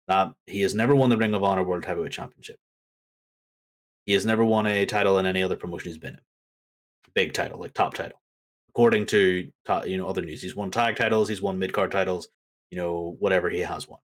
[0.07, 2.57] Uh, he has never won the Ring of Honor World Heavyweight Championship.
[4.05, 6.21] He has never won a title in any other promotion he's been in.
[7.13, 8.19] Big title, like top title.
[8.69, 9.51] According to
[9.85, 12.29] you know other news, he's won tag titles, he's won mid card titles,
[12.71, 13.99] you know whatever he has won.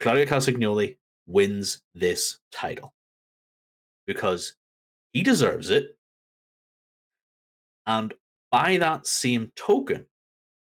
[0.00, 0.96] Claudio Castagnoli
[1.26, 2.94] wins this title
[4.06, 4.54] because
[5.12, 5.96] he deserves it.
[7.86, 8.14] And
[8.50, 10.06] by that same token,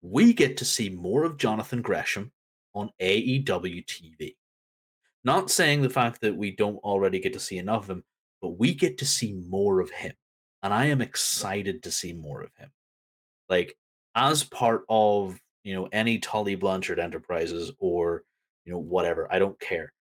[0.03, 2.33] we get to see more of Jonathan Gresham
[2.75, 4.37] on AEW TV.
[5.25, 8.05] Not saying the fact that we don't already get to see enough of him,
[8.41, 10.13] but we get to see more of him.
[10.63, 12.71] And I am excited to see more of him.
[13.49, 13.77] Like,
[14.15, 18.25] as part of, you know, any Tully Blanchard Enterprises or,
[18.65, 19.93] you know, whatever, I don't care.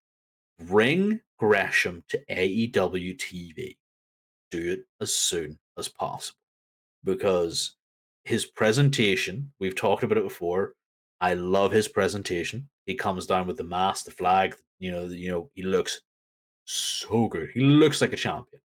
[0.59, 3.77] Bring Gresham to AEW TV
[4.51, 6.39] do it as soon as possible
[7.03, 7.75] because
[8.23, 10.73] his presentation, we've talked about it before.
[11.21, 12.69] I love his presentation.
[12.85, 16.01] He comes down with the mask, the flag, you know, you know, he looks
[16.65, 17.49] so good.
[17.53, 18.61] He looks like a champion.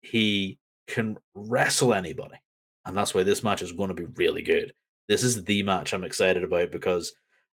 [0.00, 2.36] He can wrestle anybody.
[2.84, 4.72] And that's why this match is going to be really good.
[5.08, 7.12] This is the match I'm excited about because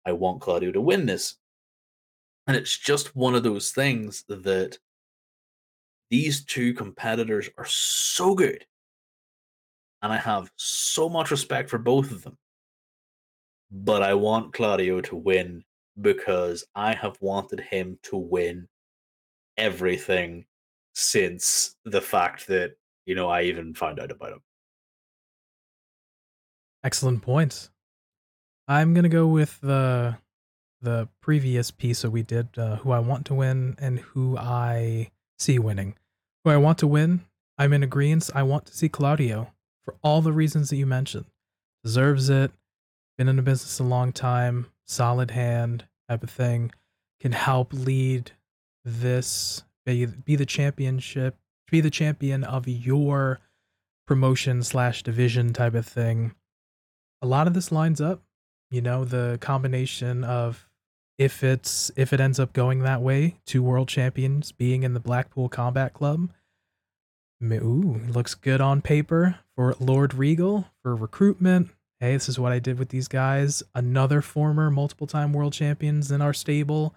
[0.06, 1.36] I want Claudio to win this.
[2.46, 4.78] And it's just one of those things that
[6.10, 8.66] these two competitors are so good.
[10.02, 12.36] And I have so much respect for both of them.
[13.70, 15.64] But I want Claudio to win
[16.00, 18.68] because I have wanted him to win
[19.56, 20.44] everything
[20.94, 22.72] since the fact that,
[23.06, 24.42] you know, I even found out about him.
[26.84, 27.70] Excellent points.
[28.68, 30.16] I'm going to go with the
[30.82, 35.10] the previous piece that we did, uh, who I want to win and who I
[35.38, 35.94] see winning
[36.44, 37.24] who I want to win,
[37.58, 38.30] I'm in agreement.
[38.34, 39.52] I want to see Claudio
[39.84, 41.26] for all the reasons that you mentioned.
[41.84, 42.52] Deserves it.
[43.18, 44.66] Been in the business a long time.
[44.86, 46.72] Solid hand type of thing.
[47.20, 48.32] Can help lead
[48.84, 49.62] this.
[49.84, 51.36] Be, be the championship.
[51.70, 53.40] Be the champion of your
[54.06, 56.34] promotion slash division type of thing.
[57.20, 58.22] A lot of this lines up.
[58.70, 60.68] You know the combination of
[61.22, 65.00] if it's if it ends up going that way, two world champions being in the
[65.00, 66.30] Blackpool Combat Club.
[67.40, 71.70] Ooh, looks good on paper for Lord Regal for recruitment.
[72.00, 73.62] Hey, this is what I did with these guys.
[73.74, 76.94] Another former multiple time world champions in our stable.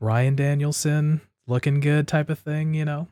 [0.00, 3.08] Bryan Danielson, looking good type of thing, you know.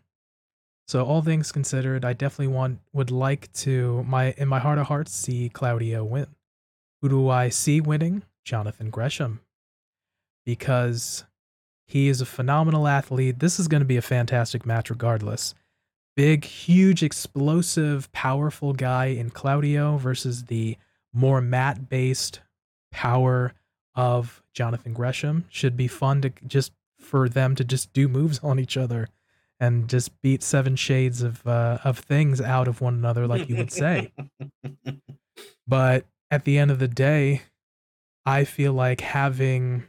[0.86, 4.86] So all things considered, I definitely want would like to my in my heart of
[4.86, 6.27] hearts see Claudio win.
[7.02, 8.23] Who do I see winning?
[8.44, 9.40] Jonathan Gresham
[10.45, 11.25] because
[11.87, 13.41] He is a phenomenal athlete.
[13.41, 15.55] This is going to be a fantastic match, regardless.
[16.17, 20.77] Big, huge, explosive, powerful guy in Claudio versus the
[21.12, 22.41] more mat based
[22.93, 23.55] power
[23.97, 25.47] of Jonathan Gresham.
[25.51, 29.09] Should be fun to just for them to just do moves on each other
[29.59, 33.57] and just beat seven shades of uh, of things out of one another, like you
[33.57, 34.12] would say.
[35.67, 37.43] but at the end of the day,
[38.25, 39.85] I feel like having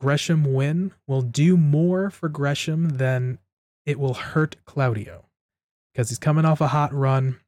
[0.00, 3.38] Gresham win will do more for Gresham than
[3.84, 5.26] it will hurt Claudio
[5.92, 7.40] because he's coming off a hot run.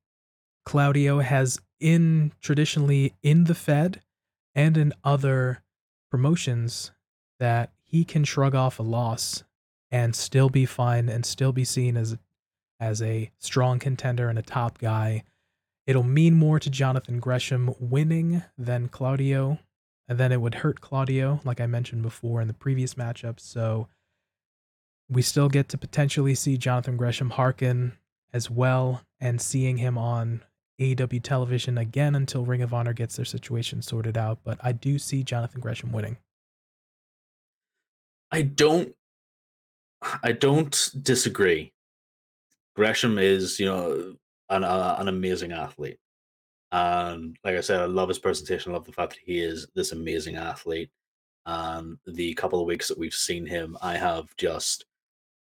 [0.65, 4.03] Claudio has in traditionally in the Fed
[4.55, 5.63] and in other
[6.11, 6.91] promotions
[7.39, 9.45] that he can shrug off a loss
[9.91, 12.17] and still be fine and still be seen as
[12.81, 15.25] as a strong contender and a top guy.
[15.87, 19.59] It'll mean more to Jonathan Gresham winning than Claudio,
[20.09, 23.39] and then it would hurt Claudio, like I mentioned before in the previous matchup.
[23.39, 23.89] So
[25.09, 27.93] we still get to potentially see Jonathan Gresham Harkin
[28.33, 30.43] as well and seeing him on
[30.81, 34.39] AEW television again until Ring of Honor gets their situation sorted out.
[34.45, 36.19] But I do see Jonathan Gresham winning.
[38.31, 38.95] I don't
[40.23, 41.73] I don't disagree.
[42.77, 44.15] Gresham is, you know,
[44.49, 45.99] an uh, an amazing athlete.
[46.71, 48.73] And like I said, I love his presentation.
[48.73, 50.91] I love the fact that he is this amazing athlete.
[51.47, 54.85] And the couple of weeks that we've seen him, I have just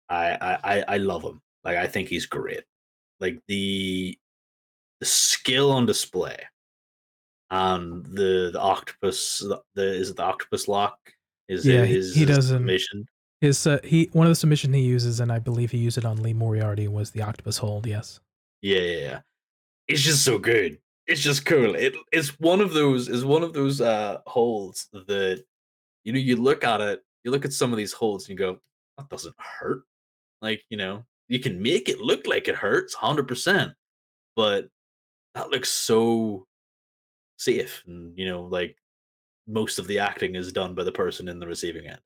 [0.09, 1.41] I I I love him.
[1.63, 2.63] Like I think he's great.
[3.19, 4.17] Like the
[4.99, 6.37] the skill on display
[7.51, 10.97] and the the octopus the, the is it the octopus lock
[11.49, 12.65] is yeah, it, he, is he his doesn't.
[12.65, 13.05] mission
[13.41, 16.05] His uh, he one of the submission he uses, and I believe he used it
[16.05, 17.85] on Lee Moriarty was the octopus hold.
[17.85, 18.19] Yes.
[18.61, 19.19] yeah yeah yeah
[19.87, 20.77] it's just so good
[21.11, 21.75] it's just cool.
[21.75, 25.43] It it's one of those is one of those uh holds that
[26.05, 28.45] you know you look at it you look at some of these holds and you
[28.45, 28.57] go
[28.97, 29.83] that doesn't hurt.
[30.41, 33.73] Like you know you can make it look like it hurts 100%
[34.35, 34.67] but
[35.35, 36.45] that looks so
[37.37, 38.75] safe and you know like
[39.47, 41.99] most of the acting is done by the person in the receiving end.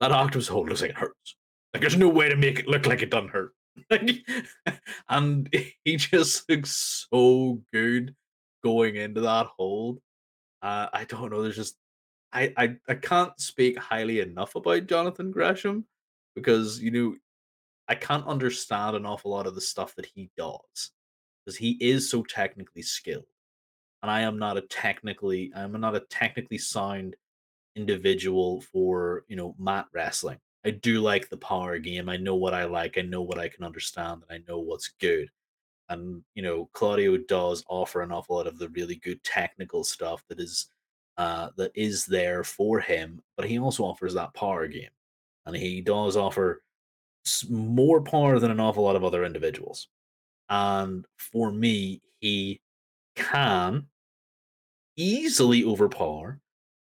[0.00, 1.36] That octopus hold looks like it hurts.
[1.74, 3.52] Like there's no way to make it look like it doesn't hurt.
[5.08, 5.52] And
[5.84, 8.14] he just looks so good
[8.62, 9.98] going into that hold
[10.62, 11.76] uh, i don't know there's just
[12.32, 15.86] I, I i can't speak highly enough about jonathan gresham
[16.34, 17.14] because you know
[17.88, 20.90] i can't understand an awful lot of the stuff that he does
[21.44, 23.24] because he is so technically skilled
[24.06, 27.16] and I am not a technically I'm not a technically sound
[27.74, 30.38] individual for you know mat wrestling.
[30.64, 32.08] I do like the power game.
[32.08, 32.98] I know what I like.
[32.98, 35.28] I know what I can understand, and I know what's good.
[35.88, 40.22] And you know, Claudio does offer an awful lot of the really good technical stuff
[40.28, 40.68] that is
[41.16, 43.22] uh, that is there for him.
[43.36, 44.90] But he also offers that power game,
[45.46, 46.62] and he does offer
[47.48, 49.88] more power than an awful lot of other individuals.
[50.48, 52.60] And for me, he
[53.16, 53.86] can
[54.96, 56.40] easily overpower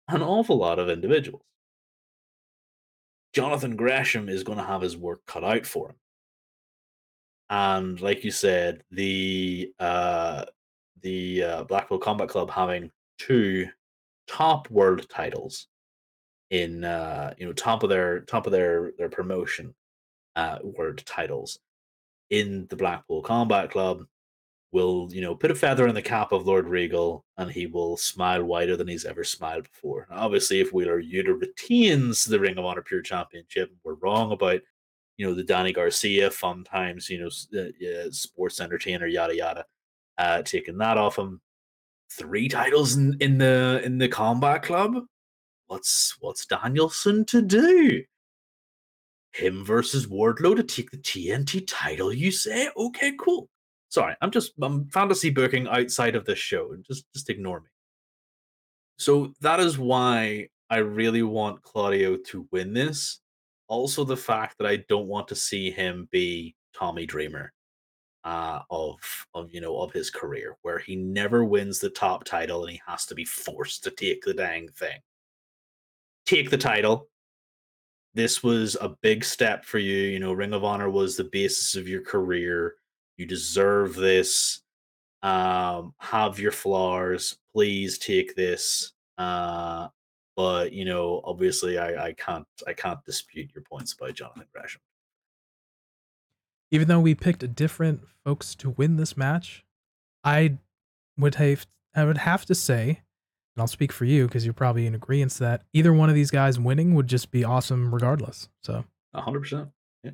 [0.08, 1.42] an awful lot of individuals.
[3.34, 5.96] Jonathan Gresham is going to have his work cut out for him.
[7.50, 10.44] And like you said, the uh,
[11.02, 13.68] the uh, Blackpool Combat Club having two
[14.26, 15.68] top world titles
[16.50, 19.74] in uh, you know top of their top of their their promotion
[20.36, 21.58] uh, world titles
[22.30, 24.04] in the Blackpool Combat Club
[24.72, 27.96] will, you know, put a feather in the cap of Lord Regal and he will
[27.96, 30.06] smile wider than he's ever smiled before.
[30.10, 34.60] Now, obviously, if Wheeler Yuta retains the Ring of Honor Pure Championship, we're wrong about,
[35.18, 39.64] you know, the Danny Garcia fun times, you know, uh, sports entertainer, yada yada,
[40.16, 41.40] uh, taking that off him.
[42.10, 44.94] Three titles in, in the in the combat club.
[45.66, 48.02] What's what's Danielson to do?
[49.32, 52.70] Him versus Wardlow to take the TNT title, you say?
[52.76, 53.50] Okay, cool.
[53.90, 56.74] Sorry, I'm just I'm fantasy booking outside of this show.
[56.86, 57.66] Just just ignore me.
[58.98, 63.20] So that is why I really want Claudio to win this.
[63.68, 67.52] Also, the fact that I don't want to see him be Tommy Dreamer
[68.24, 68.98] uh, of
[69.34, 72.80] of you know of his career, where he never wins the top title and he
[72.86, 74.98] has to be forced to take the dang thing.
[76.26, 77.08] Take the title.
[78.14, 79.96] This was a big step for you.
[79.96, 82.74] You know, Ring of Honor was the basis of your career.
[83.16, 84.62] You deserve this.
[85.22, 87.38] Um, have your flaws.
[87.54, 88.92] Please take this.
[89.16, 89.88] Uh,
[90.38, 94.80] but you know, obviously, I, I can't I can't dispute your points about Jonathan Gresham.
[96.70, 99.64] Even though we picked different folks to win this match,
[100.22, 100.58] I
[101.18, 102.88] would have I would have to say
[103.56, 106.30] and I'll speak for you because you're probably in agreement that either one of these
[106.30, 108.48] guys winning would just be awesome regardless.
[108.62, 108.84] So,
[109.16, 109.72] 100%.
[110.04, 110.12] Yeah.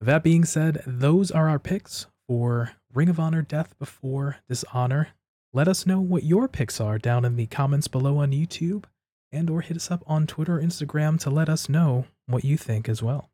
[0.00, 5.10] That being said, those are our picks for Ring of Honor Death Before Dishonor.
[5.56, 8.84] Let us know what your picks are down in the comments below on YouTube
[9.32, 12.58] and or hit us up on Twitter or Instagram to let us know what you
[12.58, 13.30] think as well.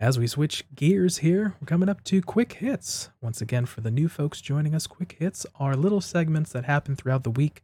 [0.00, 3.10] As we switch gears here, we're coming up to quick hits.
[3.20, 6.96] Once again, for the new folks joining us, quick hits are little segments that happen
[6.96, 7.62] throughout the week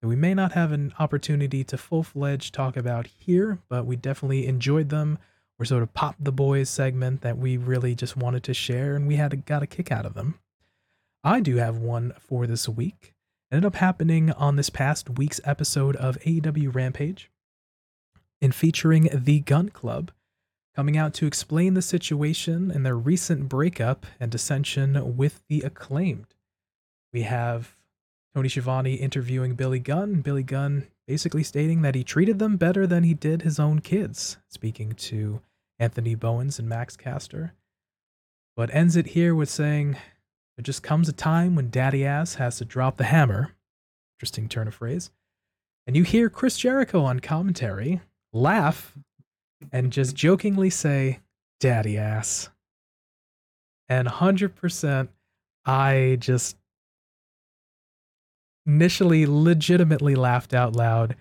[0.00, 3.96] that we may not have an opportunity to full fledged talk about here, but we
[3.96, 5.18] definitely enjoyed them.
[5.58, 9.08] We're sort of pop the boys segment that we really just wanted to share and
[9.08, 10.38] we had a, got a kick out of them.
[11.22, 13.14] I do have one for this week.
[13.50, 17.30] It ended up happening on this past week's episode of AEW Rampage
[18.40, 20.12] and featuring the Gunn Club
[20.74, 26.34] coming out to explain the situation and their recent breakup and dissension with the acclaimed.
[27.12, 27.76] We have
[28.34, 33.02] Tony Schiavone interviewing Billy Gunn, Billy Gunn basically stating that he treated them better than
[33.02, 35.42] he did his own kids, speaking to
[35.78, 37.52] Anthony Bowens and Max Caster.
[38.56, 39.96] But ends it here with saying,
[40.60, 43.52] There just comes a time when Daddy Ass has to drop the hammer.
[44.18, 45.10] Interesting turn of phrase.
[45.86, 48.02] And you hear Chris Jericho on commentary
[48.34, 48.92] laugh
[49.72, 51.20] and just jokingly say,
[51.60, 52.50] Daddy ass.
[53.88, 55.08] And 100%,
[55.64, 56.58] I just
[58.66, 61.16] initially legitimately laughed out loud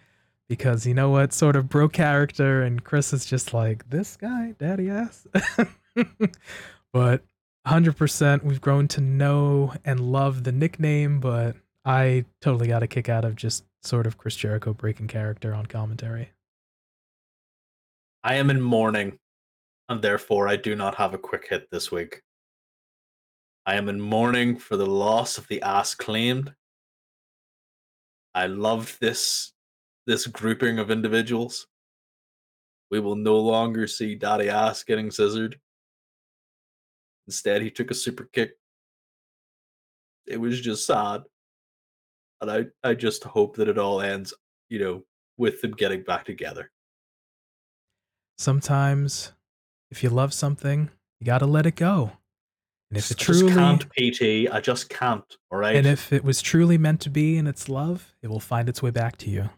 [0.49, 1.31] because you know what?
[1.31, 5.25] Sort of bro character, and Chris is just like, this guy, daddy ass.
[6.91, 7.23] but
[7.67, 11.55] 100%, we've grown to know and love the nickname, but
[11.85, 15.65] I totally got a kick out of just sort of Chris Jericho breaking character on
[15.65, 16.31] commentary.
[18.23, 19.17] I am in mourning,
[19.87, 22.21] and therefore I do not have a quick hit this week.
[23.65, 26.53] I am in mourning for the loss of the ass claimed.
[28.33, 29.53] I loved this
[30.07, 31.67] this grouping of individuals.
[32.89, 35.59] We will no longer see Daddy Ass getting scissored.
[37.29, 38.57] Instead, he took a super kick.
[40.27, 41.23] It was just sad.
[42.41, 44.33] And I, I just hope that it all ends,
[44.69, 45.03] you know,
[45.37, 46.71] with them getting back together
[48.39, 49.33] sometimes
[49.91, 50.89] if you love something,
[51.19, 52.13] you got to let it go.
[52.89, 55.23] And if it truly can't, PT, I just can't.
[55.51, 55.75] All right.
[55.75, 58.81] And if it was truly meant to be and its love, it will find its
[58.81, 59.49] way back to you.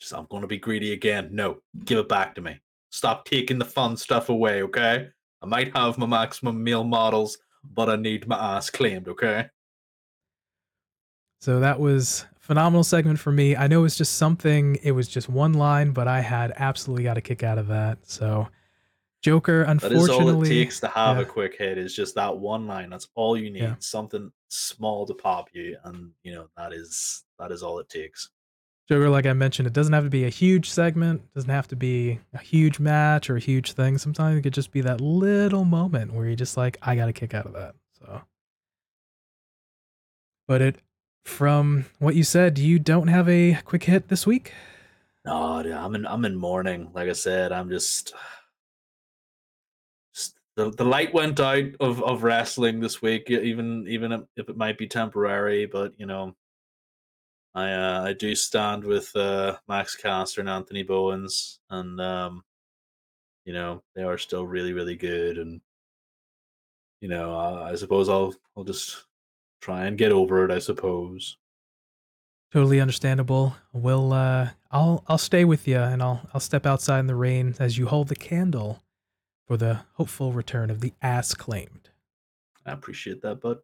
[0.00, 1.28] Just, I'm going to be greedy again.
[1.30, 2.58] No, give it back to me.
[2.90, 4.62] Stop taking the fun stuff away.
[4.62, 5.10] Okay.
[5.42, 9.08] I might have my maximum male models, but I need my ass claimed.
[9.08, 9.46] Okay.
[11.40, 13.56] So that was phenomenal segment for me.
[13.56, 17.16] I know it's just something, it was just one line, but I had absolutely got
[17.16, 17.98] a kick out of that.
[18.02, 18.48] So
[19.22, 20.06] Joker, unfortunately.
[20.06, 21.22] That is all it takes to have yeah.
[21.22, 22.90] a quick hit is just that one line.
[22.90, 23.62] That's all you need.
[23.62, 23.74] Yeah.
[23.78, 25.76] Something small to pop you.
[25.84, 28.30] And you know, that is that is all it takes.
[28.90, 31.76] Joker, like I mentioned, it doesn't have to be a huge segment, doesn't have to
[31.76, 33.98] be a huge match or a huge thing.
[33.98, 37.12] Sometimes it could just be that little moment where you're just like, I got a
[37.12, 37.76] kick out of that.
[38.00, 38.22] So
[40.48, 40.76] but it
[41.24, 44.52] from what you said, you don't have a quick hit this week.
[45.24, 46.90] No, dude, I'm in I'm in mourning.
[46.92, 48.12] Like I said, I'm just,
[50.12, 53.30] just the the light went out of of wrestling this week.
[53.30, 56.34] Even even if it might be temporary, but you know,
[57.54, 62.44] I uh, I do stand with uh, Max Caster and Anthony Bowens, and um,
[63.44, 65.60] you know they are still really really good, and
[67.00, 69.04] you know uh, I suppose I'll I'll just
[69.60, 71.36] try and get over it, I suppose.
[72.52, 73.56] Totally understandable.
[73.72, 77.54] We'll uh I'll I'll stay with you and I'll I'll step outside in the rain
[77.60, 78.82] as you hold the candle
[79.46, 81.90] for the hopeful return of the ass claimed.
[82.66, 83.58] I appreciate that, bud.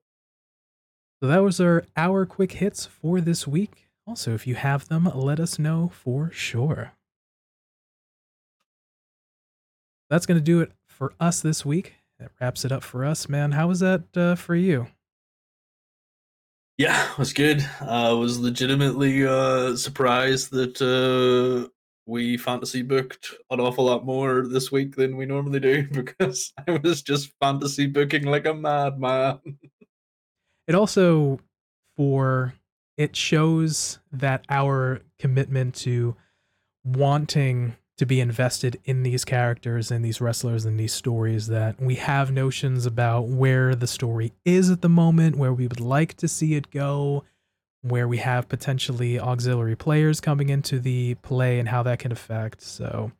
[1.20, 3.88] So that was our hour quick hits for this week.
[4.06, 6.92] Also, if you have them, let us know for sure.
[10.10, 11.94] That's going to do it for us this week.
[12.18, 13.52] That wraps it up for us, man.
[13.52, 14.88] How was that uh, for you?
[16.78, 17.66] Yeah, it was good.
[17.80, 21.68] I was legitimately uh, surprised that uh,
[22.06, 26.72] we fantasy booked an awful lot more this week than we normally do because I
[26.82, 29.40] was just fantasy booking like a madman.
[30.66, 31.40] It also
[31.96, 32.54] for
[32.96, 36.16] it shows that our commitment to
[36.84, 41.94] wanting to be invested in these characters and these wrestlers and these stories that we
[41.94, 46.28] have notions about where the story is at the moment, where we would like to
[46.28, 47.24] see it go,
[47.80, 52.60] where we have potentially auxiliary players coming into the play and how that can affect.
[52.60, 53.12] So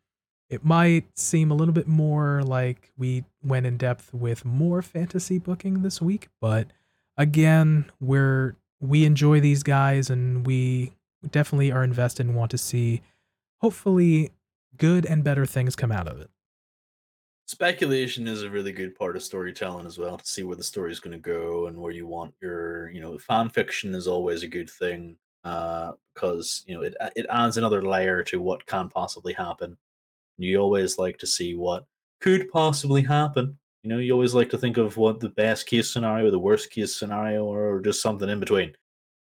[0.50, 5.38] it might seem a little bit more like we went in depth with more fantasy
[5.38, 6.68] booking this week, but
[7.16, 10.92] again, we're we enjoy these guys and we
[11.30, 13.02] definitely are invested and want to see
[13.58, 14.30] hopefully
[14.76, 16.30] good and better things come out of it.
[17.46, 20.90] Speculation is a really good part of storytelling as well to see where the story
[20.90, 24.42] is going to go and where you want your, you know, fan fiction is always
[24.42, 25.16] a good thing
[25.46, 29.76] uh, because you know it it adds another layer to what can possibly happen.
[30.38, 31.86] You always like to see what
[32.20, 33.56] could possibly happen.
[33.86, 36.72] You know, you always like to think of what the best case scenario, the worst
[36.72, 38.74] case scenario, or just something in between.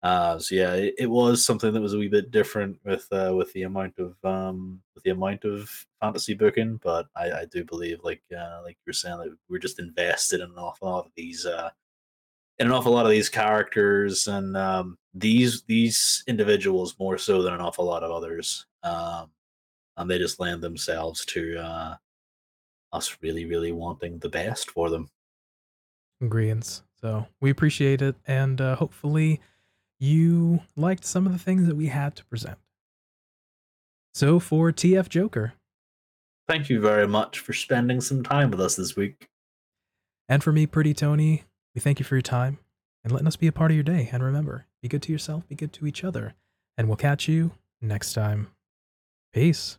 [0.00, 3.32] Uh, so yeah, it, it, was something that was a wee bit different with uh,
[3.34, 5.68] with the amount of um, with the amount of
[6.00, 9.58] fantasy booking, but I, I do believe, like uh, like you were saying, that we're
[9.58, 11.70] just invested in an awful lot of these uh,
[12.60, 17.54] in an awful lot of these characters and um, these these individuals more so than
[17.54, 19.30] an awful lot of others, um,
[19.96, 21.96] and they just lend themselves to uh,
[22.94, 25.10] us really really wanting the best for them.
[26.22, 26.82] Agreements.
[27.00, 29.40] So we appreciate it, and uh, hopefully
[29.98, 32.58] you liked some of the things that we had to present.
[34.14, 35.54] So for TF Joker.
[36.48, 39.28] Thank you very much for spending some time with us this week.
[40.28, 41.44] And for me, Pretty Tony,
[41.74, 42.58] we thank you for your time
[43.02, 44.08] and letting us be a part of your day.
[44.12, 46.34] And remember, be good to yourself, be good to each other,
[46.76, 48.48] and we'll catch you next time.
[49.32, 49.78] Peace.